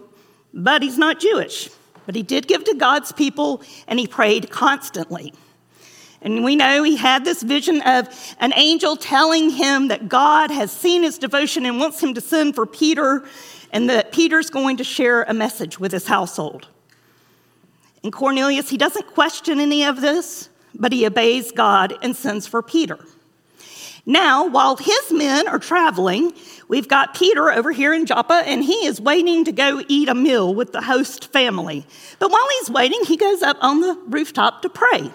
but 0.54 0.84
he's 0.84 1.00
not 1.00 1.20
Jewish. 1.20 1.72
But 2.06 2.13
he 2.13 2.22
did 2.22 2.48
give 2.48 2.63
to 2.66 2.75
God's 2.75 3.12
people 3.12 3.63
and 3.88 3.98
he 3.98 4.06
prayed 4.06 4.51
constantly. 4.51 5.34
And 6.22 6.44
we 6.44 6.56
know 6.56 6.84
he 6.84 6.98
had 6.98 7.25
this 7.25 7.42
vision 7.42 7.82
of 7.82 8.08
an 8.40 8.54
angel 8.56 8.96
telling 8.96 9.50
him 9.50 9.88
that 9.88 10.08
God 10.08 10.51
has 10.51 10.72
seen 10.72 11.01
his 11.04 11.18
devotion 11.18 11.66
and 11.66 11.80
wants 11.80 12.01
him 12.01 12.13
to 12.13 12.22
send 12.22 12.54
for 12.54 12.66
Peter, 12.66 13.24
and 13.72 13.90
that 13.90 14.12
Peter's 14.12 14.50
going 14.50 14.78
to 14.78 14.84
share 14.84 15.24
a 15.24 15.34
message 15.34 15.80
with 15.80 15.92
his 15.92 16.08
household. 16.08 16.68
And 18.04 18.13
Cornelius, 18.13 18.70
he 18.70 18.78
doesn't 18.78 19.08
question 19.08 19.60
any 19.60 19.84
of 19.84 20.01
this, 20.01 20.50
but 20.75 20.92
he 20.92 21.06
obeys 21.06 21.51
God 21.51 21.94
and 22.01 22.16
sends 22.16 22.46
for 22.48 22.62
Peter. 22.62 23.00
Now, 24.06 24.48
while 24.48 24.78
his 24.78 25.12
men 25.12 25.48
are 25.48 25.60
traveling, 25.60 26.34
we've 26.68 26.88
got 26.88 27.13
Peter 27.13 27.51
over 27.51 27.72
here 27.72 27.94
in 27.94 28.06
Joppa, 28.08 28.44
and 28.46 28.63
he 28.63 28.86
is 28.86 29.00
waiting 29.00 29.46
to 29.46 29.51
go 29.51 29.84
eat 29.88 30.10
a 30.10 30.16
meal 30.16 30.54
with 30.54 30.72
the 30.72 30.82
host 30.82 31.32
family. 31.32 31.86
But 32.18 32.32
while 32.32 32.48
he's 32.60 32.70
waiting, 32.72 33.01
he 33.06 33.16
goes 33.16 33.42
up 33.42 33.58
on 33.62 33.82
the 33.82 34.00
rooftop 34.08 34.63
to 34.63 34.70
pray. 34.70 35.12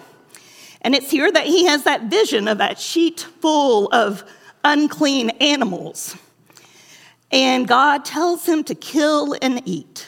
And 0.87 0.95
it's 0.95 1.11
here 1.11 1.29
that 1.29 1.45
he 1.45 1.65
has 1.65 1.83
that 1.83 2.03
vision 2.03 2.47
of 2.47 2.59
that 2.59 2.79
sheet 2.79 3.19
full 3.19 3.89
of 3.91 4.23
unclean 4.63 5.31
animals. 5.41 6.15
And 7.29 7.67
God 7.67 8.05
tells 8.05 8.45
him 8.45 8.63
to 8.63 8.73
kill 8.73 9.35
and 9.41 9.61
eat. 9.65 10.07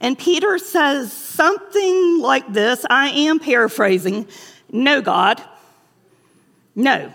And 0.00 0.18
Peter 0.18 0.56
says 0.56 1.12
something 1.12 2.20
like 2.20 2.50
this 2.50 2.86
I 2.88 3.08
am 3.08 3.38
paraphrasing 3.38 4.28
No, 4.72 5.02
God, 5.02 5.44
no. 6.74 7.12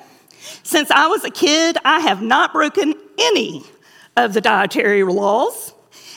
Since 0.61 0.91
I 0.91 1.07
was 1.07 1.23
a 1.23 1.31
kid, 1.31 1.79
I 1.83 2.01
have 2.01 2.21
not 2.21 2.53
broken 2.53 2.93
any 3.17 3.63
of 4.15 4.35
the 4.35 4.41
dietary 4.41 5.01
laws, 5.03 5.73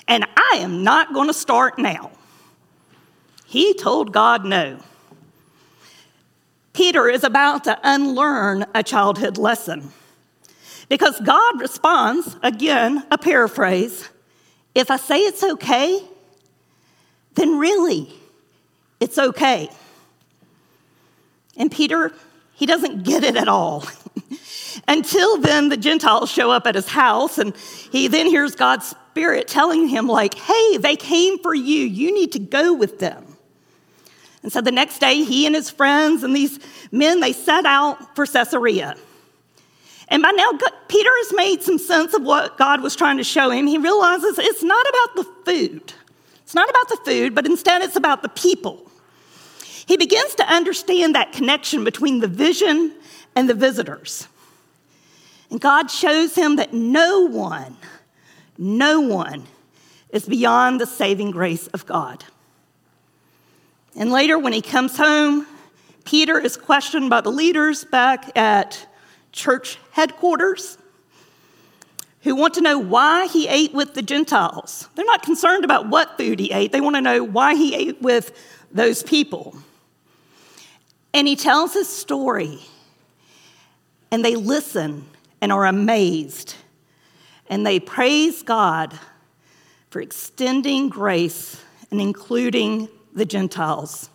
and 0.07 0.27
I 0.37 0.57
am 0.57 0.85
not 0.85 1.15
going 1.15 1.29
to 1.29 1.33
start 1.33 1.79
now. 1.79 2.11
He 3.47 3.73
told 3.73 4.13
God 4.13 4.45
no. 4.45 4.81
Peter 6.79 7.09
is 7.09 7.25
about 7.25 7.65
to 7.65 7.77
unlearn 7.83 8.65
a 8.73 8.85
childhood 8.85 9.37
lesson. 9.37 9.91
Because 10.89 11.21
God 11.23 11.61
responds, 11.61 12.37
again, 12.41 13.05
a 13.11 13.19
paraphrase, 13.19 14.09
if 14.77 14.89
I 14.89 14.97
say 14.97 15.19
it's 15.19 15.43
okay, 15.43 16.01
then 17.35 17.59
really, 17.59 18.15
it's 19.01 19.19
okay. 19.19 19.69
And 21.57 21.69
Peter, 21.69 22.13
he 22.55 22.65
doesn't 22.65 23.03
get 23.03 23.25
it 23.25 23.35
at 23.35 23.49
all. 23.49 23.85
Until 24.87 25.39
then, 25.39 25.71
the 25.71 25.77
Gentiles 25.77 26.31
show 26.31 26.53
up 26.53 26.65
at 26.65 26.77
his 26.77 26.87
house, 26.87 27.39
and 27.39 27.57
he 27.91 28.07
then 28.07 28.27
hears 28.27 28.55
God's 28.55 28.95
Spirit 29.11 29.49
telling 29.49 29.89
him, 29.89 30.07
like, 30.07 30.35
hey, 30.35 30.77
they 30.77 30.95
came 30.95 31.41
for 31.41 31.53
you. 31.53 31.85
You 31.85 32.15
need 32.15 32.31
to 32.35 32.39
go 32.39 32.73
with 32.73 33.01
them. 33.01 33.28
And 34.43 34.53
so 34.53 34.61
the 34.61 34.71
next 34.71 34.99
day, 35.01 35.25
he 35.25 35.47
and 35.47 35.55
his 35.55 35.69
friends 35.69 36.23
and 36.23 36.35
these 36.35 36.61
men, 36.93 37.21
they 37.21 37.33
set 37.33 37.67
out 37.67 38.15
for 38.15 38.25
Caesarea. 38.25 38.97
And 40.09 40.23
by 40.23 40.31
now, 40.31 40.53
Peter 40.89 41.11
has 41.13 41.33
made 41.35 41.63
some 41.63 41.79
sense 41.79 42.15
of 42.15 42.23
what 42.23 42.57
God 42.57 42.81
was 42.83 42.97
trying 42.97 43.19
to 43.19 43.25
show 43.25 43.51
him. 43.51 43.67
He 43.67 43.79
realizes 43.79 44.39
it's 44.39 44.63
not 44.63 44.87
about 44.89 45.17
the 45.17 45.53
food. 45.53 45.93
It's 46.43 46.55
not 46.55 46.71
about 46.71 46.89
the 46.89 46.97
food, 47.05 47.35
but 47.35 47.47
instead 47.47 47.83
it's 47.83 47.97
about 47.97 48.23
the 48.23 48.31
people. 48.31 48.91
He 49.87 49.97
begins 49.97 50.35
to 50.37 50.45
understand 50.45 51.15
that 51.15 51.33
connection 51.33 51.85
between 51.85 52.21
the 52.21 52.29
vision 52.29 52.95
and 53.35 53.49
the 53.51 53.55
visitors. 53.55 54.29
And 55.51 55.61
God 55.61 55.91
shows 55.91 56.35
him 56.35 56.57
that 56.57 56.73
no 56.73 57.27
one, 57.27 57.77
no 58.57 59.01
one 59.01 59.45
is 60.11 60.27
beyond 60.27 60.81
the 60.81 60.87
saving 60.87 61.31
grace 61.31 61.67
of 61.69 61.87
God. 61.87 62.25
And 63.99 64.13
later, 64.13 64.39
when 64.39 64.53
he 64.53 64.63
comes 64.63 64.97
home, 64.97 65.45
Peter 66.05 66.39
is 66.39 66.57
questioned 66.57 67.11
by 67.11 67.21
the 67.21 67.33
leaders 67.33 67.85
back 67.85 68.31
at 68.39 68.87
church 69.33 69.77
headquarters 69.91 70.79
who 72.23 72.37
want 72.37 72.55
to 72.55 72.61
know 72.61 72.79
why 72.79 73.27
he 73.27 73.49
ate 73.49 73.75
with 73.75 73.95
the 73.95 74.03
Gentiles. 74.03 74.89
They're 74.95 75.05
not 75.05 75.23
concerned 75.23 75.65
about 75.65 75.89
what 75.89 76.17
food 76.17 76.39
he 76.39 76.53
ate, 76.53 76.71
they 76.71 76.81
want 76.81 76.95
to 76.95 77.01
know 77.01 77.25
why 77.25 77.57
he 77.57 77.75
ate 77.75 78.01
with 78.01 78.33
those 78.71 79.03
people. 79.03 79.57
And 81.13 81.27
he 81.27 81.35
tells 81.35 81.75
his 81.75 81.89
story, 81.89 82.61
and 84.13 84.25
they 84.25 84.37
listen 84.37 85.07
and 85.41 85.51
are 85.51 85.67
amazed, 85.67 86.55
and 87.49 87.67
they 87.67 87.81
praise 87.81 88.45
God 88.45 88.97
for 89.91 90.01
extending 90.01 90.89
grace 90.89 91.61
and 91.91 92.01
including 92.01 92.89
the 93.15 93.25
Gentiles. 93.25 94.11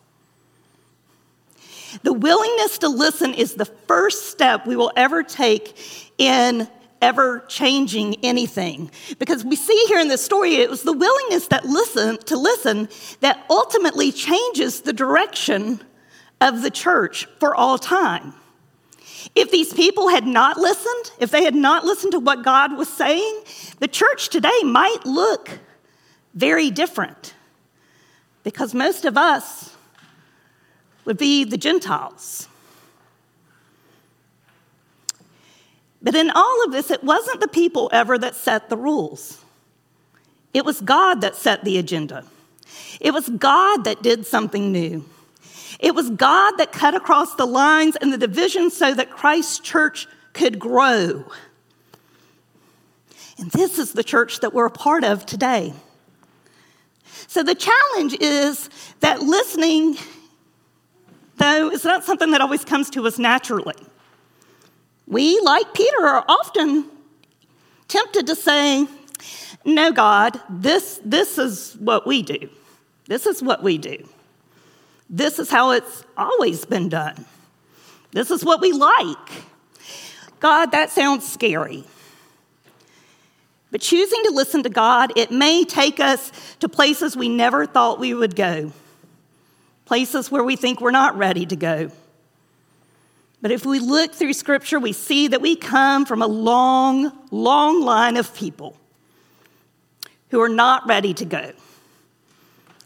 The 2.01 2.13
willingness 2.13 2.79
to 2.79 2.89
listen 2.89 3.33
is 3.33 3.53
the 3.53 3.65
first 3.65 4.31
step 4.31 4.65
we 4.65 4.75
will 4.75 4.91
ever 4.95 5.21
take 5.21 5.77
in 6.17 6.67
ever 7.03 7.43
changing 7.49 8.15
anything. 8.23 8.89
Because 9.19 9.43
we 9.43 9.57
see 9.57 9.85
here 9.89 9.99
in 9.99 10.07
this 10.07 10.23
story, 10.23 10.55
it 10.55 10.69
was 10.69 10.83
the 10.83 10.93
willingness 10.93 11.47
that 11.47 11.65
listen 11.65 12.17
to 12.19 12.37
listen 12.37 12.87
that 13.19 13.45
ultimately 13.49 14.11
changes 14.11 14.81
the 14.81 14.93
direction 14.93 15.81
of 16.39 16.61
the 16.61 16.71
church 16.71 17.25
for 17.39 17.53
all 17.53 17.77
time. 17.77 18.33
If 19.35 19.51
these 19.51 19.73
people 19.73 20.09
had 20.09 20.25
not 20.25 20.57
listened, 20.57 21.11
if 21.19 21.29
they 21.29 21.43
had 21.43 21.55
not 21.55 21.83
listened 21.83 22.13
to 22.13 22.19
what 22.19 22.43
God 22.43 22.77
was 22.77 22.87
saying, 22.87 23.43
the 23.79 23.87
church 23.87 24.29
today 24.29 24.63
might 24.63 25.05
look 25.05 25.59
very 26.33 26.71
different. 26.71 27.33
Because 28.43 28.73
most 28.73 29.05
of 29.05 29.17
us 29.17 29.75
would 31.05 31.17
be 31.17 31.43
the 31.43 31.57
Gentiles. 31.57 32.47
But 36.01 36.15
in 36.15 36.29
all 36.29 36.65
of 36.65 36.71
this, 36.71 36.91
it 36.91 37.03
wasn't 37.03 37.39
the 37.39 37.47
people 37.47 37.89
ever 37.93 38.17
that 38.17 38.35
set 38.35 38.69
the 38.69 38.77
rules. 38.77 39.43
It 40.53 40.65
was 40.65 40.81
God 40.81 41.21
that 41.21 41.35
set 41.35 41.63
the 41.63 41.77
agenda. 41.77 42.25
It 42.99 43.13
was 43.13 43.29
God 43.29 43.85
that 43.85 44.03
did 44.03 44.25
something 44.25 44.71
new. 44.71 45.05
It 45.79 45.95
was 45.95 46.09
God 46.09 46.57
that 46.57 46.71
cut 46.71 46.93
across 46.93 47.35
the 47.35 47.45
lines 47.45 47.95
and 47.95 48.11
the 48.11 48.17
divisions 48.17 48.75
so 48.75 48.93
that 48.93 49.09
Christ's 49.09 49.59
church 49.59 50.07
could 50.33 50.59
grow. 50.59 51.25
And 53.37 53.51
this 53.51 53.79
is 53.79 53.93
the 53.93 54.03
church 54.03 54.41
that 54.41 54.53
we're 54.53 54.67
a 54.67 54.71
part 54.71 55.03
of 55.03 55.25
today. 55.25 55.73
So 57.27 57.43
the 57.43 57.55
challenge 57.55 58.17
is 58.19 58.69
that 58.99 59.21
listening, 59.21 59.97
though, 61.37 61.69
is 61.69 61.83
not 61.83 62.03
something 62.03 62.31
that 62.31 62.41
always 62.41 62.65
comes 62.65 62.89
to 62.91 63.05
us 63.07 63.19
naturally. 63.19 63.75
We, 65.07 65.39
like 65.41 65.73
Peter, 65.73 66.05
are 66.05 66.25
often 66.27 66.89
tempted 67.87 68.27
to 68.27 68.35
say, 68.35 68.87
No, 69.65 69.91
God, 69.91 70.39
this, 70.49 70.99
this 71.03 71.37
is 71.37 71.75
what 71.79 72.07
we 72.07 72.21
do. 72.21 72.49
This 73.07 73.25
is 73.25 73.43
what 73.43 73.63
we 73.63 73.77
do. 73.77 74.07
This 75.09 75.39
is 75.39 75.49
how 75.49 75.71
it's 75.71 76.03
always 76.17 76.65
been 76.65 76.89
done. 76.89 77.25
This 78.11 78.31
is 78.31 78.43
what 78.43 78.61
we 78.61 78.71
like. 78.71 79.17
God, 80.39 80.71
that 80.71 80.89
sounds 80.89 81.31
scary. 81.31 81.83
But 83.73 83.81
choosing 83.81 84.21
to 84.25 84.29
listen 84.29 84.61
to 84.61 84.69
God, 84.69 85.13
it 85.15 85.31
may 85.31 85.63
take 85.63 85.99
us 85.99 86.31
to 86.59 86.69
places 86.69 87.17
we 87.17 87.27
never 87.27 87.65
thought 87.65 87.99
we 87.99 88.13
would 88.13 88.35
go, 88.35 88.71
places 89.85 90.29
where 90.29 90.43
we 90.43 90.55
think 90.55 90.79
we're 90.79 90.91
not 90.91 91.17
ready 91.17 91.47
to 91.47 91.55
go. 91.55 91.89
But 93.41 93.49
if 93.49 93.65
we 93.65 93.79
look 93.79 94.13
through 94.13 94.33
Scripture, 94.33 94.79
we 94.79 94.93
see 94.93 95.27
that 95.29 95.41
we 95.41 95.55
come 95.55 96.05
from 96.05 96.21
a 96.21 96.27
long, 96.27 97.11
long 97.31 97.81
line 97.81 98.15
of 98.15 98.35
people 98.35 98.77
who 100.29 100.39
are 100.39 100.49
not 100.49 100.87
ready 100.87 101.15
to 101.15 101.25
go 101.25 101.51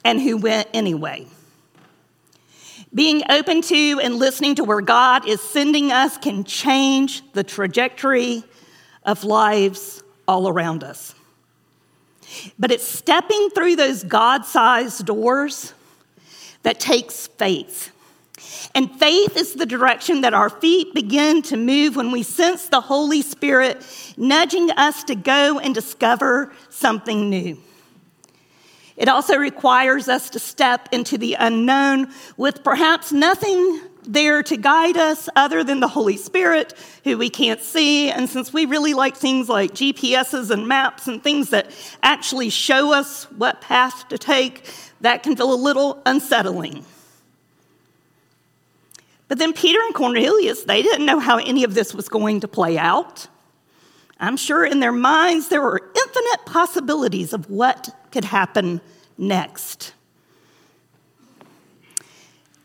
and 0.06 0.22
who 0.22 0.38
went 0.38 0.70
anyway. 0.74 1.28
Being 2.94 3.24
open 3.30 3.62
to 3.64 4.00
and 4.02 4.16
listening 4.16 4.56
to 4.56 4.64
where 4.64 4.80
God 4.80 5.28
is 5.28 5.42
sending 5.42 5.92
us 5.92 6.18
can 6.18 6.46
change 6.46 7.30
the 7.34 7.44
trajectory 7.44 8.46
of 9.04 9.26
lives 9.26 10.02
all 10.28 10.48
around 10.48 10.84
us. 10.84 11.16
But 12.60 12.72
it's 12.72 12.88
stepping 12.88 13.50
through 13.52 13.78
those 13.78 14.04
God 14.04 14.46
sized 14.46 15.06
doors 15.06 15.74
that 16.64 16.80
takes 16.80 17.28
faith. 17.28 17.92
And 18.76 18.92
faith 19.00 19.36
is 19.38 19.54
the 19.54 19.66
direction 19.66 20.22
that 20.22 20.34
our 20.34 20.50
feet 20.50 20.94
begin 20.94 21.42
to 21.44 21.58
move 21.58 21.96
when 21.96 22.12
we 22.12 22.24
sense 22.24 22.68
the 22.68 22.82
Holy 22.82 23.22
Spirit 23.22 23.84
nudging 24.18 24.70
us 24.72 25.04
to 25.06 25.16
go 25.16 25.60
and 25.60 25.74
discover 25.74 26.54
something 26.70 27.30
new. 27.30 27.58
It 28.96 29.08
also 29.08 29.38
requires 29.38 30.10
us 30.10 30.30
to 30.32 30.40
step 30.40 30.90
into 30.92 31.18
the 31.18 31.36
unknown 31.40 32.12
with 32.36 32.64
perhaps 32.64 33.12
nothing 33.12 33.82
there 34.08 34.42
to 34.44 34.58
guide 34.58 34.98
us 34.98 35.30
other 35.36 35.64
than 35.64 35.80
the 35.80 35.88
Holy 35.88 36.18
Spirit, 36.18 36.74
who 37.04 37.18
we 37.18 37.30
can't 37.30 37.62
see. 37.62 38.10
And 38.10 38.30
since 38.30 38.54
we 38.54 38.66
really 38.66 38.94
like 38.94 39.16
things 39.16 39.50
like 39.50 39.74
GPSs 39.74 40.50
and 40.50 40.68
maps 40.68 41.08
and 41.08 41.22
things 41.22 41.50
that 41.50 41.70
actually 42.02 42.50
show 42.50 42.94
us 42.94 43.26
what 43.32 43.62
path 43.62 44.08
to 44.10 44.18
take, 44.18 44.64
that 45.02 45.24
can 45.24 45.36
feel 45.36 45.54
a 45.54 45.56
little 45.56 46.02
unsettling. 46.06 46.86
But 49.28 49.40
then 49.40 49.54
Peter 49.54 49.80
and 49.86 49.94
Cornelius, 49.94 50.64
they 50.64 50.82
didn't 50.82 51.06
know 51.06 51.20
how 51.20 51.38
any 51.38 51.64
of 51.64 51.74
this 51.74 51.94
was 51.94 52.08
going 52.08 52.40
to 52.40 52.48
play 52.48 52.78
out. 52.78 53.28
I'm 54.20 54.38
sure 54.38 54.66
in 54.66 54.80
their 54.80 54.92
minds 54.92 55.50
there 55.50 55.62
were 55.62 55.92
infinite 55.96 56.46
possibilities 56.46 57.34
of 57.34 57.50
what 57.50 57.90
could 58.12 58.26
happen 58.26 58.82
next. 59.18 59.77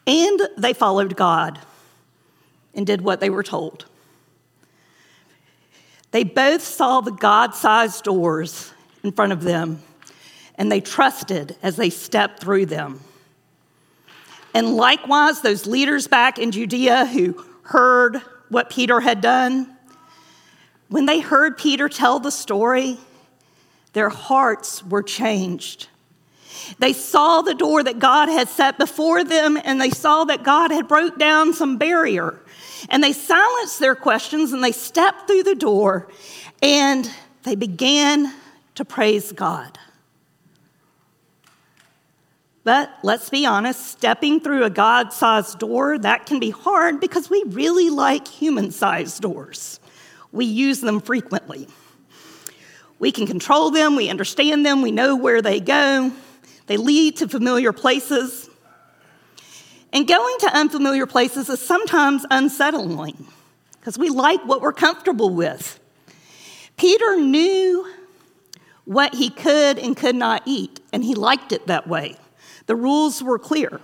And 0.06 0.40
they 0.56 0.72
followed 0.72 1.16
God 1.16 1.58
and 2.74 2.86
did 2.86 3.00
what 3.02 3.20
they 3.20 3.30
were 3.30 3.42
told. 3.42 3.86
They 6.10 6.24
both 6.24 6.62
saw 6.62 7.00
the 7.00 7.12
God 7.12 7.54
sized 7.54 8.04
doors 8.04 8.72
in 9.02 9.12
front 9.12 9.32
of 9.32 9.42
them, 9.42 9.82
and 10.56 10.70
they 10.70 10.80
trusted 10.80 11.56
as 11.62 11.76
they 11.76 11.90
stepped 11.90 12.40
through 12.40 12.66
them. 12.66 13.00
And 14.54 14.76
likewise, 14.76 15.40
those 15.40 15.66
leaders 15.66 16.06
back 16.08 16.38
in 16.38 16.50
Judea 16.50 17.06
who 17.06 17.42
heard 17.62 18.18
what 18.50 18.68
Peter 18.68 19.00
had 19.00 19.22
done, 19.22 19.74
when 20.88 21.06
they 21.06 21.20
heard 21.20 21.56
Peter 21.56 21.88
tell 21.88 22.20
the 22.20 22.30
story, 22.30 22.98
their 23.94 24.10
hearts 24.10 24.84
were 24.84 25.02
changed. 25.02 25.88
They 26.78 26.92
saw 26.92 27.42
the 27.42 27.54
door 27.54 27.82
that 27.82 27.98
God 27.98 28.28
had 28.28 28.48
set 28.48 28.78
before 28.78 29.24
them 29.24 29.58
and 29.62 29.80
they 29.80 29.90
saw 29.90 30.24
that 30.24 30.42
God 30.42 30.70
had 30.70 30.88
broke 30.88 31.18
down 31.18 31.52
some 31.52 31.78
barrier. 31.78 32.40
And 32.88 33.02
they 33.02 33.12
silenced 33.12 33.78
their 33.78 33.94
questions 33.94 34.52
and 34.52 34.62
they 34.62 34.72
stepped 34.72 35.26
through 35.26 35.44
the 35.44 35.54
door 35.54 36.08
and 36.62 37.10
they 37.42 37.54
began 37.54 38.32
to 38.74 38.84
praise 38.84 39.32
God. 39.32 39.78
But 42.64 42.92
let's 43.02 43.28
be 43.28 43.44
honest, 43.44 43.88
stepping 43.88 44.40
through 44.40 44.64
a 44.64 44.70
God 44.70 45.12
sized 45.12 45.58
door, 45.58 45.98
that 45.98 46.26
can 46.26 46.38
be 46.38 46.50
hard 46.50 47.00
because 47.00 47.28
we 47.28 47.42
really 47.48 47.90
like 47.90 48.28
human 48.28 48.70
sized 48.70 49.20
doors. 49.20 49.80
We 50.30 50.44
use 50.44 50.80
them 50.80 51.00
frequently. 51.00 51.66
We 53.00 53.10
can 53.10 53.26
control 53.26 53.72
them, 53.72 53.96
we 53.96 54.08
understand 54.08 54.64
them, 54.64 54.80
we 54.80 54.92
know 54.92 55.16
where 55.16 55.42
they 55.42 55.58
go, 55.58 56.12
they 56.66 56.76
lead 56.76 57.16
to 57.18 57.28
familiar 57.28 57.72
places. 57.72 58.48
And 59.92 60.08
going 60.08 60.36
to 60.40 60.56
unfamiliar 60.56 61.06
places 61.06 61.48
is 61.48 61.60
sometimes 61.60 62.24
unsettling 62.30 63.26
because 63.78 63.98
we 63.98 64.08
like 64.08 64.44
what 64.46 64.62
we're 64.62 64.72
comfortable 64.72 65.30
with. 65.30 65.78
Peter 66.76 67.16
knew 67.16 67.86
what 68.84 69.14
he 69.14 69.30
could 69.30 69.78
and 69.78 69.96
could 69.96 70.16
not 70.16 70.42
eat, 70.46 70.80
and 70.92 71.04
he 71.04 71.14
liked 71.14 71.52
it 71.52 71.66
that 71.66 71.86
way. 71.86 72.16
The 72.66 72.76
rules 72.76 73.22
were 73.22 73.38
clear. 73.38 73.80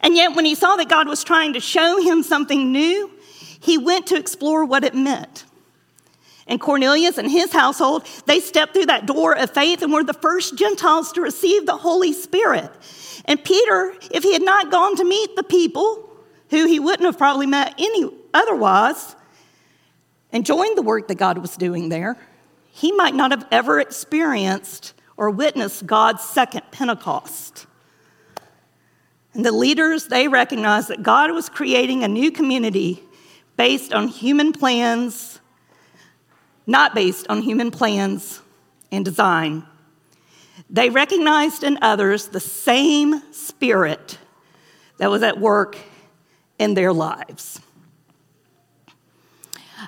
And 0.00 0.16
yet, 0.16 0.34
when 0.34 0.44
he 0.44 0.54
saw 0.54 0.76
that 0.76 0.88
God 0.88 1.08
was 1.08 1.24
trying 1.24 1.52
to 1.54 1.60
show 1.60 2.00
him 2.00 2.22
something 2.22 2.72
new, 2.72 3.10
he 3.60 3.78
went 3.78 4.06
to 4.08 4.16
explore 4.16 4.64
what 4.64 4.84
it 4.84 4.94
meant. 4.94 5.44
And 6.46 6.60
Cornelius 6.60 7.18
and 7.18 7.30
his 7.30 7.52
household, 7.52 8.06
they 8.26 8.40
stepped 8.40 8.72
through 8.72 8.86
that 8.86 9.06
door 9.06 9.36
of 9.36 9.50
faith 9.50 9.82
and 9.82 9.92
were 9.92 10.04
the 10.04 10.14
first 10.14 10.56
Gentiles 10.56 11.12
to 11.12 11.20
receive 11.20 11.66
the 11.66 11.76
Holy 11.76 12.12
Spirit. 12.12 12.70
And 13.24 13.42
Peter, 13.42 13.94
if 14.12 14.22
he 14.22 14.32
had 14.32 14.42
not 14.42 14.70
gone 14.70 14.96
to 14.96 15.04
meet 15.04 15.34
the 15.34 15.42
people 15.42 16.08
who 16.50 16.66
he 16.66 16.78
wouldn't 16.78 17.06
have 17.06 17.18
probably 17.18 17.46
met 17.46 17.74
any 17.78 18.08
otherwise, 18.32 19.16
and 20.32 20.44
joined 20.44 20.76
the 20.76 20.82
work 20.82 21.08
that 21.08 21.14
God 21.14 21.38
was 21.38 21.56
doing 21.56 21.88
there, 21.88 22.16
he 22.70 22.92
might 22.92 23.14
not 23.14 23.30
have 23.30 23.46
ever 23.50 23.80
experienced 23.80 24.92
or 25.16 25.30
witnessed 25.30 25.86
God's 25.86 26.22
second 26.22 26.62
Pentecost. 26.70 27.66
And 29.32 29.44
the 29.44 29.52
leaders, 29.52 30.08
they 30.08 30.28
recognized 30.28 30.88
that 30.88 31.02
God 31.02 31.30
was 31.32 31.48
creating 31.48 32.04
a 32.04 32.08
new 32.08 32.30
community 32.30 33.02
based 33.56 33.94
on 33.94 34.08
human 34.08 34.52
plans, 34.52 35.40
not 36.66 36.94
based 36.94 37.26
on 37.28 37.42
human 37.42 37.70
plans 37.70 38.40
and 38.90 39.04
design. 39.04 39.64
They 40.68 40.90
recognized 40.90 41.62
in 41.62 41.78
others 41.82 42.28
the 42.28 42.40
same 42.40 43.22
spirit 43.32 44.18
that 44.98 45.10
was 45.10 45.22
at 45.22 45.38
work 45.38 45.76
in 46.58 46.74
their 46.74 46.92
lives. 46.92 47.60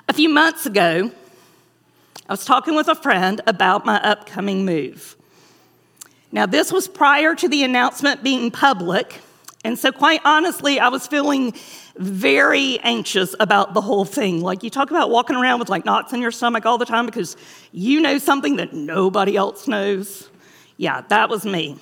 A 0.07 0.13
few 0.13 0.29
months 0.29 0.65
ago, 0.65 1.11
I 2.27 2.33
was 2.33 2.45
talking 2.45 2.75
with 2.75 2.87
a 2.87 2.95
friend 2.95 3.41
about 3.47 3.85
my 3.85 3.99
upcoming 4.01 4.63
move. 4.63 5.15
Now, 6.31 6.45
this 6.45 6.71
was 6.71 6.87
prior 6.87 7.33
to 7.33 7.49
the 7.49 7.63
announcement 7.63 8.23
being 8.23 8.51
public. 8.51 9.19
And 9.65 9.77
so, 9.77 9.91
quite 9.91 10.21
honestly, 10.23 10.79
I 10.79 10.87
was 10.87 11.05
feeling 11.05 11.53
very 11.97 12.79
anxious 12.79 13.35
about 13.41 13.73
the 13.73 13.81
whole 13.81 14.05
thing. 14.05 14.41
Like, 14.41 14.63
you 14.63 14.69
talk 14.69 14.89
about 14.89 15.09
walking 15.09 15.35
around 15.35 15.59
with 15.59 15.69
like 15.69 15.83
knots 15.83 16.13
in 16.13 16.21
your 16.21 16.31
stomach 16.31 16.65
all 16.65 16.77
the 16.77 16.85
time 16.85 17.05
because 17.05 17.35
you 17.73 17.99
know 17.99 18.17
something 18.19 18.55
that 18.55 18.73
nobody 18.73 19.35
else 19.35 19.67
knows. 19.67 20.29
Yeah, 20.77 21.01
that 21.09 21.29
was 21.29 21.45
me. 21.45 21.77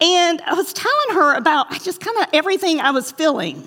And 0.00 0.40
I 0.42 0.54
was 0.54 0.72
telling 0.72 1.14
her 1.14 1.34
about 1.34 1.82
just 1.82 2.00
kind 2.00 2.16
of 2.18 2.26
everything 2.32 2.80
I 2.80 2.92
was 2.92 3.10
feeling. 3.10 3.66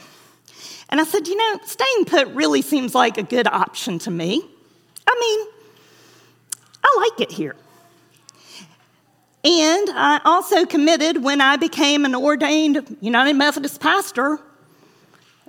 And 0.89 1.01
I 1.01 1.03
said, 1.03 1.27
you 1.27 1.35
know, 1.35 1.59
staying 1.65 2.05
put 2.05 2.27
really 2.29 2.61
seems 2.61 2.95
like 2.95 3.17
a 3.17 3.23
good 3.23 3.47
option 3.47 3.99
to 3.99 4.11
me. 4.11 4.41
I 5.05 5.17
mean, 5.19 5.47
I 6.83 7.09
like 7.09 7.21
it 7.21 7.31
here. 7.31 7.55
And 9.43 9.89
I 9.91 10.19
also 10.25 10.65
committed 10.65 11.23
when 11.23 11.39
I 11.39 11.55
became 11.55 12.03
an 12.03 12.13
ordained 12.13 12.97
United 12.99 13.35
Methodist 13.35 13.79
pastor 13.79 14.39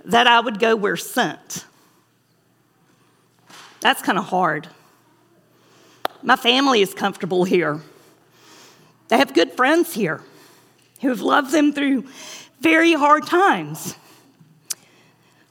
that 0.04 0.26
I 0.26 0.40
would 0.40 0.60
go 0.60 0.76
where 0.76 0.96
sent. 0.96 1.64
That's 3.80 4.00
kind 4.02 4.18
of 4.18 4.26
hard. 4.26 4.68
My 6.22 6.36
family 6.36 6.82
is 6.82 6.94
comfortable 6.94 7.44
here. 7.44 7.80
They 9.08 9.18
have 9.18 9.34
good 9.34 9.52
friends 9.52 9.92
here 9.92 10.22
who 11.00 11.08
have 11.08 11.20
loved 11.20 11.50
them 11.50 11.72
through 11.72 12.06
very 12.60 12.92
hard 12.92 13.26
times. 13.26 13.96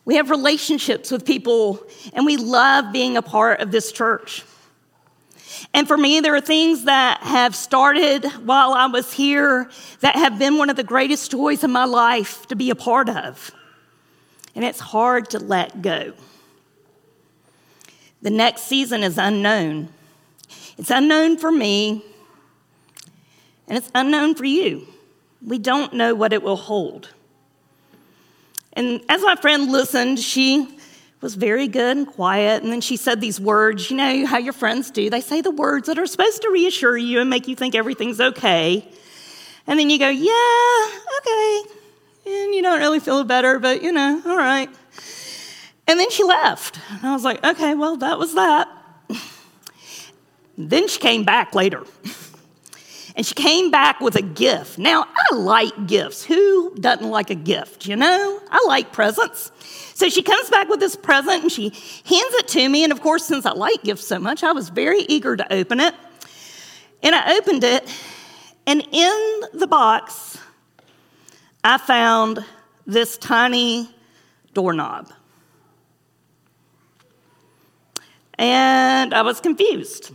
We 0.06 0.16
have 0.16 0.30
relationships 0.30 1.12
with 1.12 1.26
people, 1.26 1.84
and 2.14 2.26
we 2.26 2.38
love 2.38 2.94
being 2.94 3.18
a 3.18 3.22
part 3.22 3.60
of 3.60 3.72
this 3.72 3.92
church. 3.92 4.44
And 5.74 5.88
for 5.88 5.98
me, 5.98 6.20
there 6.20 6.36
are 6.36 6.42
things 6.42 6.86
that 6.86 7.22
have 7.22 7.56
started 7.56 8.26
while 8.46 8.74
I 8.74 8.88
was 8.88 9.14
here 9.14 9.70
that 10.02 10.16
have 10.16 10.40
been 10.40 10.58
one 10.58 10.70
of 10.70 10.76
the 10.76 10.84
greatest 10.84 11.32
joys 11.32 11.64
of 11.64 11.70
my 11.70 11.86
life 11.86 12.48
to 12.48 12.56
be 12.56 12.70
a 12.70 12.76
part 12.76 13.10
of. 13.10 13.52
And 14.56 14.66
it's 14.66 14.80
hard 14.80 15.30
to 15.32 15.40
let 15.40 15.82
go. 15.82 16.14
The 18.22 18.30
next 18.30 18.64
season 18.64 19.04
is 19.04 19.18
unknown. 19.18 19.90
It's 20.78 20.90
unknown 20.90 21.38
for 21.38 21.52
me, 21.52 22.04
and 23.68 23.78
it's 23.78 23.92
unknown 23.94 24.36
for 24.36 24.46
you. 24.46 24.88
We 25.46 25.58
don't 25.58 25.94
know 25.94 26.16
what 26.16 26.34
it 26.34 26.42
will 26.42 26.56
hold. 26.56 27.10
And 28.74 29.02
as 29.10 29.22
my 29.22 29.36
friend 29.36 29.72
listened, 29.72 30.20
she 30.20 30.79
was 31.22 31.36
very 31.36 31.68
good 31.68 31.98
and 31.98 32.08
quiet. 32.08 32.64
And 32.64 32.72
then 32.72 32.82
she 32.82 32.98
said 32.98 33.20
these 33.20 33.40
words 33.40 33.90
you 33.90 33.98
know 33.98 34.26
how 34.26 34.38
your 34.38 34.54
friends 34.54 34.90
do. 34.92 35.10
They 35.10 35.22
say 35.22 35.42
the 35.42 35.52
words 35.52 35.88
that 35.88 36.00
are 36.00 36.06
supposed 36.06 36.42
to 36.44 36.50
reassure 36.50 36.98
you 36.98 37.20
and 37.20 37.30
make 37.30 37.48
you 37.48 37.56
think 37.56 37.76
everything's 37.76 38.22
okay. 38.22 38.88
And 39.68 39.80
then 39.80 39.90
you 39.90 40.00
go, 40.00 40.10
yeah, 40.10 41.00
okay. 41.20 41.62
And 42.26 42.56
you 42.56 42.62
don't 42.62 42.80
really 42.80 43.00
feel 43.00 43.24
better, 43.24 43.60
but 43.60 43.84
you 43.84 43.92
know, 43.92 44.22
all 44.26 44.38
right. 44.38 44.70
And 45.88 46.00
then 46.00 46.10
she 46.12 46.24
left. 46.24 46.80
And 46.92 47.06
I 47.06 47.14
was 47.14 47.24
like, 47.24 47.44
okay, 47.44 47.76
well, 47.76 47.98
that 47.98 48.18
was 48.18 48.36
that. 48.36 48.68
then 50.58 50.88
she 50.88 51.00
came 51.00 51.24
back 51.24 51.54
later. 51.56 51.84
And 53.20 53.26
she 53.26 53.36
came 53.36 53.70
back 53.70 54.00
with 54.00 54.16
a 54.16 54.22
gift. 54.22 54.78
Now, 54.78 55.04
I 55.04 55.36
like 55.36 55.88
gifts. 55.88 56.24
Who 56.24 56.74
doesn't 56.76 57.10
like 57.10 57.30
a 57.30 57.36
gift, 57.36 57.86
you 57.86 57.98
know? 57.98 58.40
I 58.50 58.64
like 58.66 58.94
presents. 58.94 59.52
So 59.94 60.08
she 60.08 60.24
comes 60.24 60.50
back 60.50 60.70
with 60.70 60.80
this 60.80 60.96
present 60.96 61.44
and 61.44 61.52
she 61.52 61.64
hands 61.64 62.34
it 62.36 62.48
to 62.48 62.70
me. 62.70 62.86
And 62.86 62.94
of 62.94 63.02
course, 63.02 63.26
since 63.26 63.46
I 63.46 63.52
like 63.52 63.84
gifts 63.84 64.08
so 64.08 64.20
much, 64.20 64.42
I 64.42 64.54
was 64.54 64.70
very 64.70 65.02
eager 65.02 65.36
to 65.36 65.54
open 65.54 65.82
it. 65.82 65.94
And 67.04 67.14
I 67.14 67.36
opened 67.36 67.66
it, 67.66 67.94
and 68.66 68.88
in 68.90 69.42
the 69.52 69.68
box, 69.68 70.38
I 71.62 71.78
found 71.78 72.46
this 72.88 73.18
tiny 73.18 73.94
doorknob. 74.54 75.12
And 78.36 79.14
I 79.14 79.24
was 79.24 79.42
confused. 79.42 80.14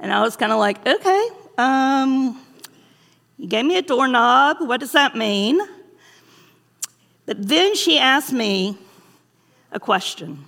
And 0.00 0.12
I 0.12 0.22
was 0.22 0.34
kind 0.34 0.50
of 0.50 0.58
like, 0.58 0.84
okay, 0.84 1.28
um, 1.58 2.40
you 3.38 3.48
gave 3.48 3.64
me 3.64 3.76
a 3.76 3.82
doorknob. 3.82 4.58
What 4.60 4.80
does 4.80 4.92
that 4.92 5.16
mean? 5.16 5.60
But 7.26 7.46
then 7.48 7.74
she 7.74 7.98
asked 7.98 8.32
me 8.32 8.76
a 9.72 9.80
question. 9.80 10.44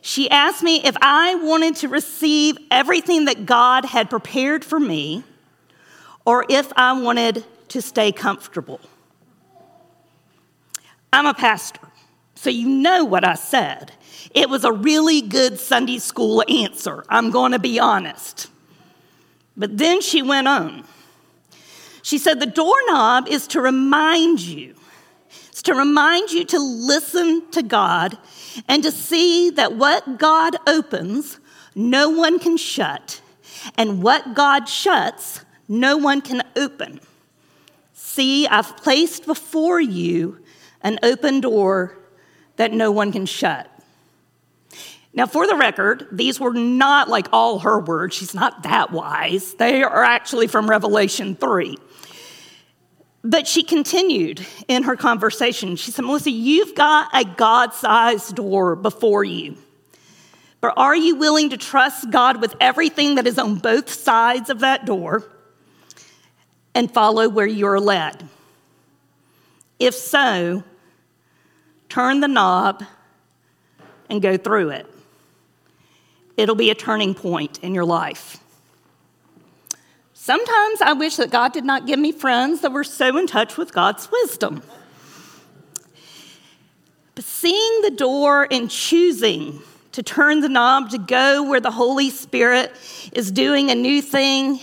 She 0.00 0.30
asked 0.30 0.62
me 0.62 0.82
if 0.84 0.96
I 1.02 1.34
wanted 1.36 1.76
to 1.76 1.88
receive 1.88 2.56
everything 2.70 3.26
that 3.26 3.44
God 3.46 3.84
had 3.84 4.08
prepared 4.08 4.64
for 4.64 4.80
me 4.80 5.24
or 6.24 6.44
if 6.48 6.72
I 6.76 6.98
wanted 7.00 7.44
to 7.68 7.82
stay 7.82 8.12
comfortable. 8.12 8.80
I'm 11.12 11.26
a 11.26 11.34
pastor, 11.34 11.88
so 12.34 12.50
you 12.50 12.68
know 12.68 13.04
what 13.04 13.24
I 13.24 13.34
said. 13.34 13.92
It 14.34 14.48
was 14.48 14.64
a 14.64 14.72
really 14.72 15.20
good 15.20 15.58
Sunday 15.58 15.98
school 15.98 16.44
answer, 16.48 17.04
I'm 17.08 17.30
going 17.30 17.52
to 17.52 17.58
be 17.58 17.78
honest. 17.78 18.48
But 19.58 19.76
then 19.76 20.00
she 20.00 20.22
went 20.22 20.46
on. 20.46 20.84
She 22.02 22.16
said, 22.16 22.38
The 22.38 22.46
doorknob 22.46 23.28
is 23.28 23.48
to 23.48 23.60
remind 23.60 24.40
you, 24.40 24.76
it's 25.48 25.62
to 25.62 25.74
remind 25.74 26.30
you 26.30 26.44
to 26.46 26.58
listen 26.58 27.50
to 27.50 27.62
God 27.62 28.16
and 28.68 28.82
to 28.84 28.92
see 28.92 29.50
that 29.50 29.74
what 29.74 30.18
God 30.18 30.56
opens, 30.66 31.40
no 31.74 32.08
one 32.08 32.38
can 32.38 32.56
shut, 32.56 33.20
and 33.76 34.02
what 34.02 34.34
God 34.34 34.68
shuts, 34.68 35.44
no 35.66 35.96
one 35.96 36.20
can 36.20 36.42
open. 36.56 37.00
See, 37.92 38.46
I've 38.46 38.76
placed 38.76 39.26
before 39.26 39.80
you 39.80 40.38
an 40.82 40.98
open 41.02 41.40
door 41.40 41.98
that 42.56 42.72
no 42.72 42.90
one 42.90 43.12
can 43.12 43.26
shut. 43.26 43.70
Now, 45.18 45.26
for 45.26 45.48
the 45.48 45.56
record, 45.56 46.06
these 46.12 46.38
were 46.38 46.52
not 46.52 47.08
like 47.08 47.26
all 47.32 47.58
her 47.58 47.80
words. 47.80 48.14
She's 48.14 48.36
not 48.36 48.62
that 48.62 48.92
wise. 48.92 49.54
They 49.54 49.82
are 49.82 50.04
actually 50.04 50.46
from 50.46 50.70
Revelation 50.70 51.34
3. 51.34 51.76
But 53.24 53.48
she 53.48 53.64
continued 53.64 54.46
in 54.68 54.84
her 54.84 54.94
conversation. 54.94 55.74
She 55.74 55.90
said, 55.90 56.04
Melissa, 56.04 56.30
you've 56.30 56.76
got 56.76 57.10
a 57.12 57.24
God 57.24 57.74
sized 57.74 58.36
door 58.36 58.76
before 58.76 59.24
you. 59.24 59.56
But 60.60 60.74
are 60.76 60.94
you 60.94 61.16
willing 61.16 61.50
to 61.50 61.56
trust 61.56 62.10
God 62.10 62.40
with 62.40 62.54
everything 62.60 63.16
that 63.16 63.26
is 63.26 63.40
on 63.40 63.56
both 63.56 63.90
sides 63.90 64.50
of 64.50 64.60
that 64.60 64.86
door 64.86 65.24
and 66.76 66.88
follow 66.88 67.28
where 67.28 67.44
you're 67.44 67.80
led? 67.80 68.28
If 69.80 69.94
so, 69.94 70.62
turn 71.88 72.20
the 72.20 72.28
knob 72.28 72.84
and 74.08 74.22
go 74.22 74.36
through 74.36 74.70
it 74.70 74.86
it'll 76.38 76.54
be 76.54 76.70
a 76.70 76.74
turning 76.74 77.14
point 77.14 77.58
in 77.62 77.74
your 77.74 77.84
life. 77.84 78.38
Sometimes 80.14 80.80
I 80.80 80.92
wish 80.92 81.16
that 81.16 81.30
God 81.30 81.52
did 81.52 81.64
not 81.64 81.86
give 81.86 81.98
me 81.98 82.12
friends 82.12 82.60
that 82.60 82.70
were 82.70 82.84
so 82.84 83.16
in 83.16 83.26
touch 83.26 83.56
with 83.56 83.72
God's 83.72 84.08
wisdom. 84.10 84.62
But 87.14 87.24
seeing 87.24 87.82
the 87.82 87.90
door 87.90 88.46
and 88.50 88.70
choosing 88.70 89.60
to 89.92 90.02
turn 90.02 90.40
the 90.40 90.48
knob 90.48 90.90
to 90.90 90.98
go 90.98 91.42
where 91.42 91.60
the 91.60 91.72
Holy 91.72 92.10
Spirit 92.10 92.72
is 93.12 93.32
doing 93.32 93.70
a 93.70 93.74
new 93.74 94.00
thing, 94.00 94.60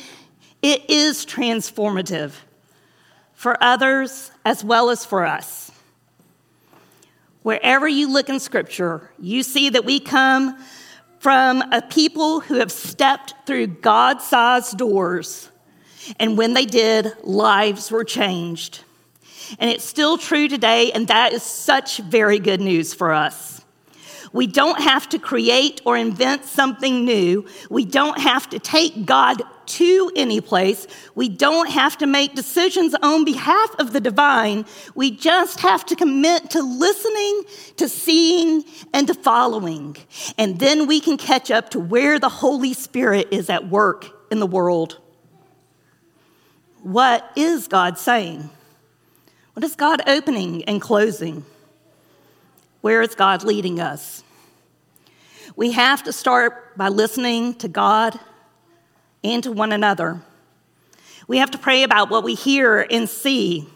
it 0.61 0.89
is 0.89 1.25
transformative 1.25 2.31
for 3.33 3.61
others 3.61 4.31
as 4.45 4.63
well 4.63 4.89
as 4.89 5.03
for 5.03 5.25
us. 5.25 5.71
Wherever 7.41 7.87
you 7.87 8.11
look 8.11 8.29
in 8.29 8.39
Scripture, 8.39 9.11
you 9.19 9.43
see 9.43 9.69
that 9.71 9.83
we 9.83 9.99
come 9.99 10.57
from 11.25 11.63
a 11.71 11.81
people 11.81 12.39
who 12.39 12.53
have 12.59 12.71
stepped 12.71 13.33
through 13.47 13.65
God 13.65 14.21
sized 14.21 14.77
doors. 14.77 15.49
And 16.19 16.37
when 16.37 16.53
they 16.53 16.67
did, 16.67 17.13
lives 17.23 17.89
were 17.89 18.03
changed. 18.03 18.83
And 19.57 19.71
it's 19.71 19.83
still 19.83 20.19
true 20.19 20.47
today, 20.47 20.91
and 20.91 21.07
that 21.07 21.33
is 21.33 21.41
such 21.41 21.97
very 21.97 22.37
good 22.37 22.61
news 22.61 22.93
for 22.93 23.11
us. 23.11 23.65
We 24.33 24.45
don't 24.45 24.79
have 24.79 25.09
to 25.09 25.17
create 25.17 25.81
or 25.83 25.97
invent 25.97 26.45
something 26.45 27.05
new. 27.05 27.47
We 27.71 27.85
don't 27.85 28.19
have 28.19 28.47
to 28.51 28.59
take 28.59 29.07
God 29.07 29.41
to 29.67 30.11
any 30.15 30.41
place. 30.41 30.87
We 31.15 31.29
don't 31.29 31.69
have 31.69 31.97
to 31.99 32.07
make 32.07 32.35
decisions 32.35 32.95
on 33.01 33.25
behalf 33.25 33.75
of 33.79 33.93
the 33.93 33.99
divine. 33.99 34.65
We 34.95 35.11
just 35.11 35.59
have 35.61 35.85
to 35.87 35.95
commit 35.95 36.51
to 36.51 36.61
listening, 36.61 37.43
to 37.77 37.89
seeing, 37.89 38.63
and 38.93 39.07
to 39.07 39.13
following. 39.13 39.97
And 40.37 40.59
then 40.59 40.87
we 40.87 40.99
can 40.99 41.17
catch 41.17 41.51
up 41.51 41.69
to 41.71 41.79
where 41.79 42.19
the 42.19 42.29
Holy 42.29 42.73
Spirit 42.73 43.29
is 43.31 43.49
at 43.49 43.67
work 43.67 44.07
in 44.31 44.39
the 44.39 44.47
world. 44.47 44.99
What 46.81 47.31
is 47.35 47.67
God 47.67 47.97
saying? 47.97 48.49
What 49.53 49.63
is 49.63 49.75
God 49.75 50.01
opening 50.07 50.63
and 50.65 50.81
closing? 50.81 51.45
Where 52.81 53.01
is 53.01 53.15
God 53.15 53.43
leading 53.43 53.79
us? 53.79 54.23
We 55.55 55.71
have 55.71 56.03
to 56.03 56.13
start 56.13 56.77
by 56.77 56.89
listening 56.89 57.55
to 57.55 57.67
God 57.67 58.19
and 59.25 59.43
to 59.43 59.51
one 59.51 59.71
another. 59.71 60.21
We 61.27 61.37
have 61.39 61.51
to 61.51 61.57
pray 61.57 61.83
about 61.83 62.09
what 62.09 62.23
we 62.23 62.35
hear 62.35 62.85
and 62.89 63.09
see 63.09 63.67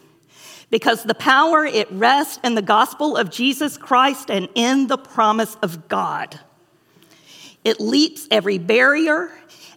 because 0.70 1.02
the 1.02 1.14
power 1.14 1.64
it 1.64 1.90
rests 1.90 2.38
in 2.44 2.54
the 2.54 2.62
gospel 2.62 3.16
of 3.16 3.30
Jesus 3.30 3.76
Christ 3.76 4.30
and 4.30 4.48
in 4.54 4.86
the 4.86 4.96
promise 4.96 5.56
of 5.56 5.88
God. 5.88 6.38
It 7.64 7.80
leaps 7.80 8.28
every 8.30 8.58
barrier 8.58 9.32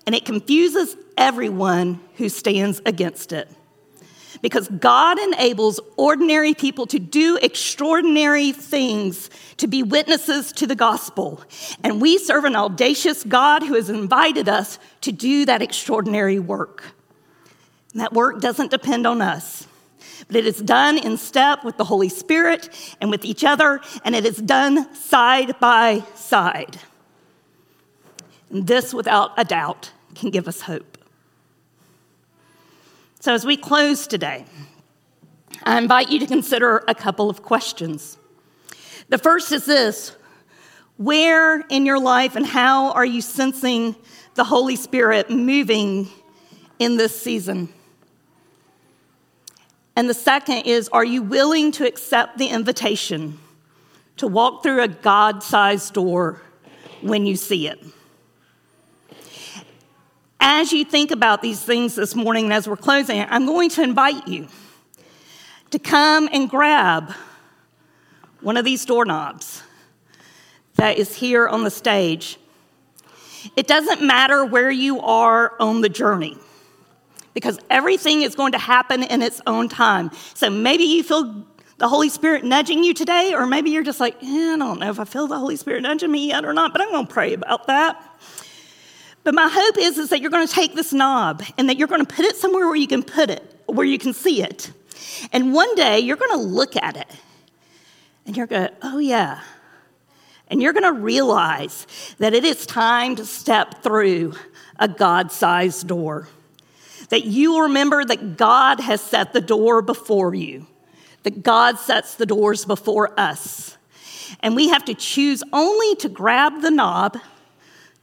and 0.05 0.13
it 0.13 0.25
confuses 0.25 0.95
everyone 1.17 1.99
who 2.15 2.29
stands 2.29 2.81
against 2.85 3.33
it. 3.33 3.49
Because 4.43 4.67
God 4.67 5.19
enables 5.19 5.79
ordinary 5.95 6.53
people 6.53 6.85
to 6.87 6.99
do 6.99 7.39
extraordinary 7.41 8.51
things 8.51 9.29
to 9.55 9.67
be 9.67 9.83
witnesses 9.83 10.51
to 10.51 10.67
the 10.67 10.75
gospel. 10.75 11.41
And 11.81 12.01
we 12.01 12.17
serve 12.17 12.43
an 12.43 12.53
audacious 12.53 13.23
God 13.23 13.63
who 13.63 13.75
has 13.75 13.89
invited 13.89 14.49
us 14.49 14.79
to 14.99 15.13
do 15.13 15.45
that 15.45 15.61
extraordinary 15.61 16.39
work. 16.39 16.83
And 17.93 18.01
that 18.01 18.11
work 18.11 18.41
doesn't 18.41 18.69
depend 18.69 19.07
on 19.07 19.21
us, 19.21 19.65
but 20.27 20.35
it 20.35 20.45
is 20.45 20.57
done 20.57 20.97
in 20.97 21.15
step 21.15 21.63
with 21.63 21.77
the 21.77 21.85
Holy 21.85 22.09
Spirit 22.09 22.69
and 22.99 23.09
with 23.09 23.23
each 23.23 23.45
other, 23.45 23.79
and 24.03 24.13
it 24.13 24.25
is 24.25 24.35
done 24.35 24.93
side 24.93 25.57
by 25.61 26.03
side. 26.15 26.79
And 28.49 28.67
this, 28.67 28.93
without 28.93 29.31
a 29.37 29.45
doubt, 29.45 29.91
can 30.15 30.31
give 30.31 30.49
us 30.49 30.59
hope. 30.61 30.92
So, 33.23 33.33
as 33.33 33.45
we 33.45 33.55
close 33.55 34.05
today, 34.05 34.43
I 35.63 35.77
invite 35.77 36.09
you 36.09 36.19
to 36.19 36.27
consider 36.27 36.83
a 36.89 36.93
couple 36.93 37.29
of 37.29 37.41
questions. 37.41 38.17
The 39.07 39.17
first 39.17 39.53
is 39.53 39.63
this 39.63 40.17
Where 40.97 41.61
in 41.69 41.85
your 41.85 42.01
life 42.01 42.35
and 42.35 42.45
how 42.45 42.91
are 42.91 43.05
you 43.05 43.21
sensing 43.21 43.95
the 44.35 44.43
Holy 44.43 44.75
Spirit 44.75 45.29
moving 45.29 46.09
in 46.79 46.97
this 46.97 47.17
season? 47.17 47.69
And 49.95 50.09
the 50.09 50.13
second 50.13 50.63
is 50.65 50.89
Are 50.89 51.05
you 51.05 51.21
willing 51.21 51.71
to 51.71 51.87
accept 51.87 52.37
the 52.37 52.47
invitation 52.47 53.39
to 54.17 54.27
walk 54.27 54.63
through 54.63 54.81
a 54.81 54.89
God 54.89 55.43
sized 55.43 55.93
door 55.93 56.41
when 56.99 57.25
you 57.25 57.37
see 57.37 57.69
it? 57.69 57.81
As 60.45 60.73
you 60.73 60.83
think 60.83 61.11
about 61.11 61.41
these 61.41 61.63
things 61.63 61.95
this 61.95 62.15
morning 62.15 62.43
and 62.43 62.53
as 62.53 62.67
we're 62.67 62.75
closing, 62.75 63.25
I'm 63.29 63.45
going 63.45 63.69
to 63.69 63.81
invite 63.81 64.27
you 64.27 64.49
to 65.71 65.79
come 65.79 66.27
and 66.33 66.49
grab 66.49 67.13
one 68.41 68.57
of 68.57 68.65
these 68.65 68.83
doorknobs 68.83 69.63
that 70.75 70.97
is 70.97 71.15
here 71.15 71.47
on 71.47 71.63
the 71.63 71.71
stage. 71.71 72.37
It 73.55 73.67
doesn't 73.67 74.01
matter 74.01 74.43
where 74.43 74.69
you 74.69 74.99
are 74.99 75.53
on 75.61 75.79
the 75.79 75.87
journey 75.87 76.37
because 77.33 77.57
everything 77.69 78.23
is 78.23 78.35
going 78.35 78.51
to 78.51 78.57
happen 78.59 79.01
in 79.01 79.21
its 79.21 79.39
own 79.47 79.69
time. 79.69 80.11
So 80.33 80.49
maybe 80.49 80.83
you 80.83 81.03
feel 81.03 81.45
the 81.77 81.87
Holy 81.87 82.09
Spirit 82.09 82.43
nudging 82.43 82.83
you 82.83 82.93
today, 82.93 83.33
or 83.33 83.47
maybe 83.47 83.69
you're 83.69 83.81
just 83.81 84.01
like, 84.01 84.21
eh, 84.21 84.53
I 84.53 84.57
don't 84.57 84.79
know 84.79 84.89
if 84.89 84.99
I 84.99 85.05
feel 85.05 85.27
the 85.27 85.39
Holy 85.39 85.55
Spirit 85.55 85.83
nudging 85.83 86.11
me 86.11 86.27
yet 86.27 86.43
or 86.43 86.51
not, 86.51 86.73
but 86.73 86.81
I'm 86.81 86.91
going 86.91 87.07
to 87.07 87.13
pray 87.13 87.33
about 87.33 87.67
that. 87.67 88.09
But 89.23 89.33
my 89.33 89.49
hope 89.51 89.77
is, 89.77 89.97
is 89.97 90.09
that 90.09 90.21
you're 90.21 90.31
going 90.31 90.47
to 90.47 90.53
take 90.53 90.75
this 90.75 90.91
knob 90.91 91.43
and 91.57 91.69
that 91.69 91.77
you're 91.77 91.87
going 91.87 92.05
to 92.05 92.13
put 92.13 92.25
it 92.25 92.35
somewhere 92.35 92.67
where 92.67 92.75
you 92.75 92.87
can 92.87 93.03
put 93.03 93.29
it, 93.29 93.43
where 93.67 93.85
you 93.85 93.97
can 93.97 94.13
see 94.13 94.43
it. 94.43 94.71
And 95.31 95.53
one 95.53 95.73
day 95.75 95.99
you're 95.99 96.17
going 96.17 96.37
to 96.37 96.45
look 96.45 96.75
at 96.75 96.97
it 96.97 97.07
and 98.25 98.35
you're 98.35 98.47
going, 98.47 98.69
oh, 98.81 98.99
yeah. 98.99 99.41
And 100.47 100.61
you're 100.61 100.73
going 100.73 100.83
to 100.83 101.01
realize 101.01 101.87
that 102.19 102.33
it 102.33 102.43
is 102.43 102.65
time 102.65 103.15
to 103.15 103.25
step 103.25 103.81
through 103.81 104.33
a 104.77 104.87
God 104.87 105.31
sized 105.31 105.87
door 105.87 106.27
that 107.13 107.25
you 107.25 107.61
remember 107.61 108.03
that 108.03 108.37
God 108.37 108.79
has 108.79 108.99
set 108.99 109.33
the 109.33 109.41
door 109.41 109.83
before 109.83 110.33
you, 110.33 110.65
that 111.21 111.43
God 111.43 111.77
sets 111.77 112.15
the 112.15 112.25
doors 112.25 112.65
before 112.65 113.17
us. 113.19 113.77
And 114.39 114.55
we 114.55 114.69
have 114.69 114.83
to 114.85 114.95
choose 114.95 115.43
only 115.53 115.95
to 115.97 116.09
grab 116.09 116.61
the 116.61 116.71
knob, 116.71 117.19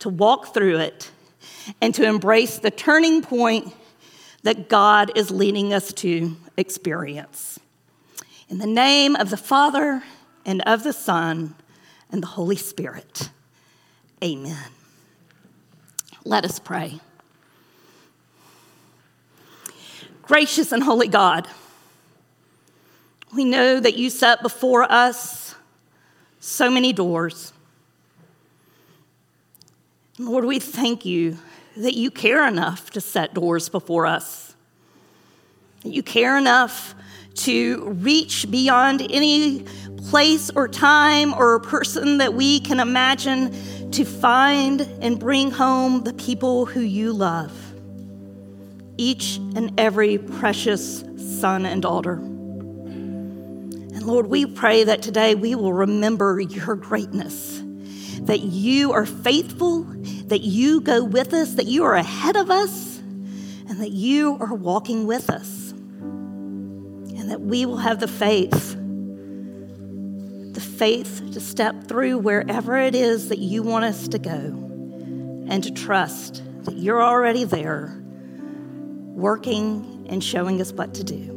to 0.00 0.08
walk 0.08 0.52
through 0.52 0.78
it, 0.78 1.10
and 1.80 1.94
to 1.94 2.04
embrace 2.04 2.58
the 2.58 2.70
turning 2.70 3.22
point 3.22 3.74
that 4.42 4.68
God 4.68 5.12
is 5.16 5.30
leading 5.30 5.72
us 5.72 5.92
to 5.94 6.36
experience. 6.56 7.58
In 8.48 8.58
the 8.58 8.66
name 8.66 9.14
of 9.16 9.30
the 9.30 9.36
Father, 9.36 10.02
and 10.44 10.62
of 10.62 10.82
the 10.82 10.92
Son, 10.92 11.54
and 12.10 12.22
the 12.22 12.26
Holy 12.26 12.56
Spirit. 12.56 13.30
Amen. 14.24 14.70
Let 16.24 16.44
us 16.44 16.58
pray. 16.58 17.00
Gracious 20.22 20.72
and 20.72 20.82
holy 20.82 21.08
God, 21.08 21.48
we 23.34 23.44
know 23.44 23.80
that 23.80 23.96
you 23.96 24.10
set 24.10 24.42
before 24.42 24.90
us 24.90 25.54
so 26.40 26.70
many 26.70 26.92
doors. 26.92 27.52
Lord, 30.20 30.44
we 30.44 30.58
thank 30.58 31.06
you 31.06 31.38
that 31.78 31.94
you 31.94 32.10
care 32.10 32.46
enough 32.46 32.90
to 32.90 33.00
set 33.00 33.32
doors 33.32 33.70
before 33.70 34.04
us. 34.04 34.54
You 35.82 36.02
care 36.02 36.36
enough 36.36 36.94
to 37.36 37.88
reach 38.02 38.50
beyond 38.50 39.00
any 39.10 39.60
place 40.10 40.50
or 40.50 40.68
time 40.68 41.32
or 41.32 41.58
person 41.60 42.18
that 42.18 42.34
we 42.34 42.60
can 42.60 42.80
imagine 42.80 43.90
to 43.92 44.04
find 44.04 44.82
and 45.00 45.18
bring 45.18 45.50
home 45.50 46.04
the 46.04 46.12
people 46.12 46.66
who 46.66 46.80
you 46.80 47.14
love 47.14 47.50
each 48.98 49.38
and 49.56 49.80
every 49.80 50.18
precious 50.18 51.02
son 51.16 51.64
and 51.64 51.80
daughter. 51.80 52.16
And 52.16 54.02
Lord, 54.02 54.26
we 54.26 54.44
pray 54.44 54.84
that 54.84 55.00
today 55.00 55.34
we 55.34 55.54
will 55.54 55.72
remember 55.72 56.38
your 56.38 56.76
greatness, 56.76 57.62
that 58.26 58.40
you 58.40 58.92
are 58.92 59.06
faithful, 59.06 59.84
that 60.26 60.40
you 60.40 60.80
go 60.80 61.02
with 61.04 61.32
us, 61.34 61.54
that 61.54 61.66
you 61.66 61.84
are 61.84 61.94
ahead 61.94 62.36
of 62.36 62.50
us, 62.50 62.98
and 62.98 63.80
that 63.80 63.90
you 63.90 64.36
are 64.40 64.54
walking 64.54 65.06
with 65.06 65.30
us. 65.30 65.70
And 65.70 67.30
that 67.30 67.40
we 67.40 67.66
will 67.66 67.78
have 67.78 68.00
the 68.00 68.08
faith, 68.08 68.74
the 70.52 70.60
faith 70.60 71.32
to 71.32 71.40
step 71.40 71.84
through 71.84 72.18
wherever 72.18 72.76
it 72.76 72.94
is 72.94 73.28
that 73.28 73.38
you 73.38 73.62
want 73.62 73.84
us 73.84 74.08
to 74.08 74.18
go, 74.18 74.30
and 75.48 75.62
to 75.64 75.70
trust 75.70 76.42
that 76.64 76.76
you're 76.76 77.02
already 77.02 77.44
there 77.44 77.96
working 79.20 80.06
and 80.08 80.22
showing 80.24 80.60
us 80.60 80.72
what 80.72 80.94
to 80.94 81.04
do. 81.04 81.36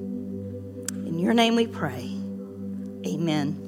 In 1.06 1.20
your 1.20 1.34
name 1.34 1.56
we 1.56 1.68
pray. 1.68 2.10
Amen. 3.06 3.63